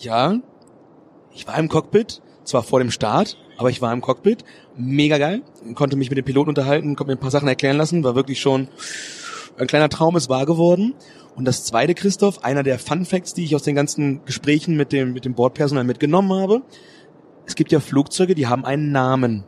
[0.00, 0.38] ja,
[1.34, 4.42] ich war im Cockpit, zwar vor dem Start, aber ich war im Cockpit.
[4.74, 5.42] Mega geil.
[5.74, 8.04] Konnte mich mit dem Piloten unterhalten, konnte mir ein paar Sachen erklären lassen.
[8.04, 8.68] War wirklich schon
[9.58, 10.94] ein kleiner Traum ist wahr geworden.
[11.36, 14.92] Und das zweite, Christoph, einer der Fun Facts, die ich aus den ganzen Gesprächen mit
[14.92, 16.62] dem, mit dem Bordpersonal mitgenommen habe.
[17.46, 19.44] Es gibt ja Flugzeuge, die haben einen Namen.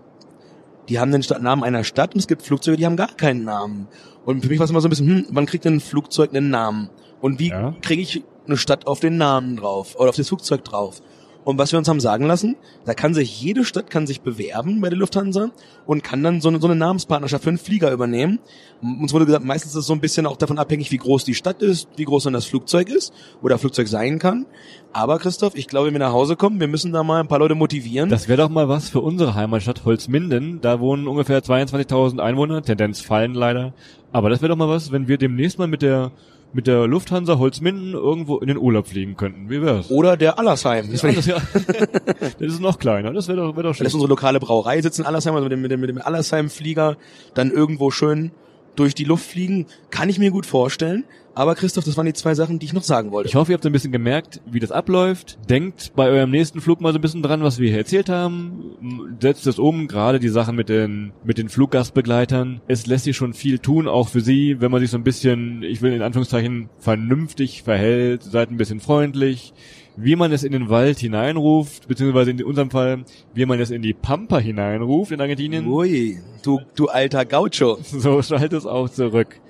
[0.89, 3.89] Die haben den Namen einer Stadt und es gibt Flugzeuge, die haben gar keinen Namen.
[4.25, 6.35] Und für mich war es immer so ein bisschen, hm, wann kriegt denn ein Flugzeug
[6.35, 6.91] einen Namen?
[7.21, 7.75] Und wie Ja.
[7.83, 11.03] kriege ich eine Stadt auf den Namen drauf oder auf das Flugzeug drauf?
[11.45, 14.81] Und was wir uns haben sagen lassen, da kann sich jede Stadt kann sich bewerben
[14.81, 15.51] bei der Lufthansa
[15.87, 18.39] und kann dann so eine, so eine Namenspartnerschaft für einen Flieger übernehmen.
[18.83, 21.35] Uns wurde gesagt, meistens ist es so ein bisschen auch davon abhängig, wie groß die
[21.35, 23.13] Stadt ist, wie groß dann das Flugzeug ist
[23.43, 24.47] oder Flugzeug sein kann.
[24.93, 27.39] Aber Christoph, ich glaube, wenn wir nach Hause kommen, wir müssen da mal ein paar
[27.39, 28.11] Leute motivieren.
[28.11, 30.61] Das wäre doch mal was für unsere Heimatstadt Holzminden.
[30.61, 33.73] Da wohnen ungefähr 22.000 Einwohner, Tendenz fallen leider.
[34.13, 36.11] Aber das wäre doch mal was, wenn wir demnächst mal mit der
[36.53, 39.51] mit der Lufthansa Holzminden irgendwo in den Urlaub fliegen könnten.
[39.51, 39.91] Wie wär's?
[39.91, 40.91] Oder der Allersheim.
[40.91, 41.37] Das, das, ja.
[42.39, 43.13] das ist noch kleiner.
[43.13, 43.87] Das wäre doch, wär doch das schön.
[43.87, 46.97] ist unsere lokale Brauerei, sitzen in Allersheim, also mit dem, mit dem, mit dem Allersheim-Flieger
[47.35, 48.33] dann irgendwo schön
[48.77, 49.67] durch die Luft fliegen.
[49.91, 51.05] Kann ich mir gut vorstellen.
[51.35, 53.29] Aber Christoph, das waren die zwei Sachen, die ich noch sagen wollte.
[53.29, 55.39] Ich hoffe, ihr habt ein bisschen gemerkt, wie das abläuft.
[55.49, 59.17] Denkt bei eurem nächsten Flug mal so ein bisschen dran, was wir hier erzählt haben.
[59.21, 62.61] Setzt es um, gerade die Sachen mit den, mit den Fluggastbegleitern.
[62.67, 65.63] Es lässt sich schon viel tun, auch für sie, wenn man sich so ein bisschen,
[65.63, 69.53] ich will in Anführungszeichen, vernünftig verhält, seid ein bisschen freundlich.
[69.97, 73.05] Wie man es in den Wald hineinruft, beziehungsweise in unserem Fall,
[73.35, 75.67] wie man es in die Pampa hineinruft in Argentinien.
[75.67, 77.79] Ui, du, du alter Gaucho.
[77.85, 79.41] So schaltet es auch zurück.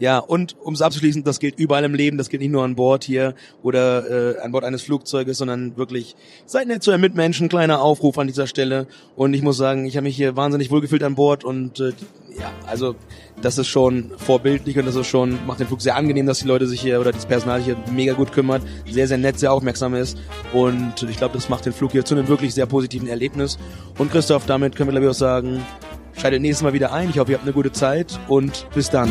[0.00, 2.74] Ja, und um es abzuschließen, das gilt überall im Leben, das gilt nicht nur an
[2.74, 7.50] Bord hier oder äh, an Bord eines Flugzeuges, sondern wirklich seid nett zu euren Mitmenschen,
[7.50, 8.86] kleiner Aufruf an dieser Stelle.
[9.14, 11.92] Und ich muss sagen, ich habe mich hier wahnsinnig wohlgefühlt an Bord und äh,
[12.38, 12.94] ja, also
[13.42, 16.48] das ist schon vorbildlich und das ist schon, macht den Flug sehr angenehm, dass die
[16.48, 19.94] Leute sich hier oder das Personal hier mega gut kümmert, sehr, sehr nett, sehr aufmerksam
[19.94, 20.16] ist.
[20.54, 23.58] Und ich glaube, das macht den Flug hier zu einem wirklich sehr positiven Erlebnis.
[23.98, 25.62] Und Christoph, damit können wir glaube ich auch sagen,
[26.16, 27.10] schaltet nächstes Mal wieder ein.
[27.10, 29.10] Ich hoffe, ihr habt eine gute Zeit und bis dann.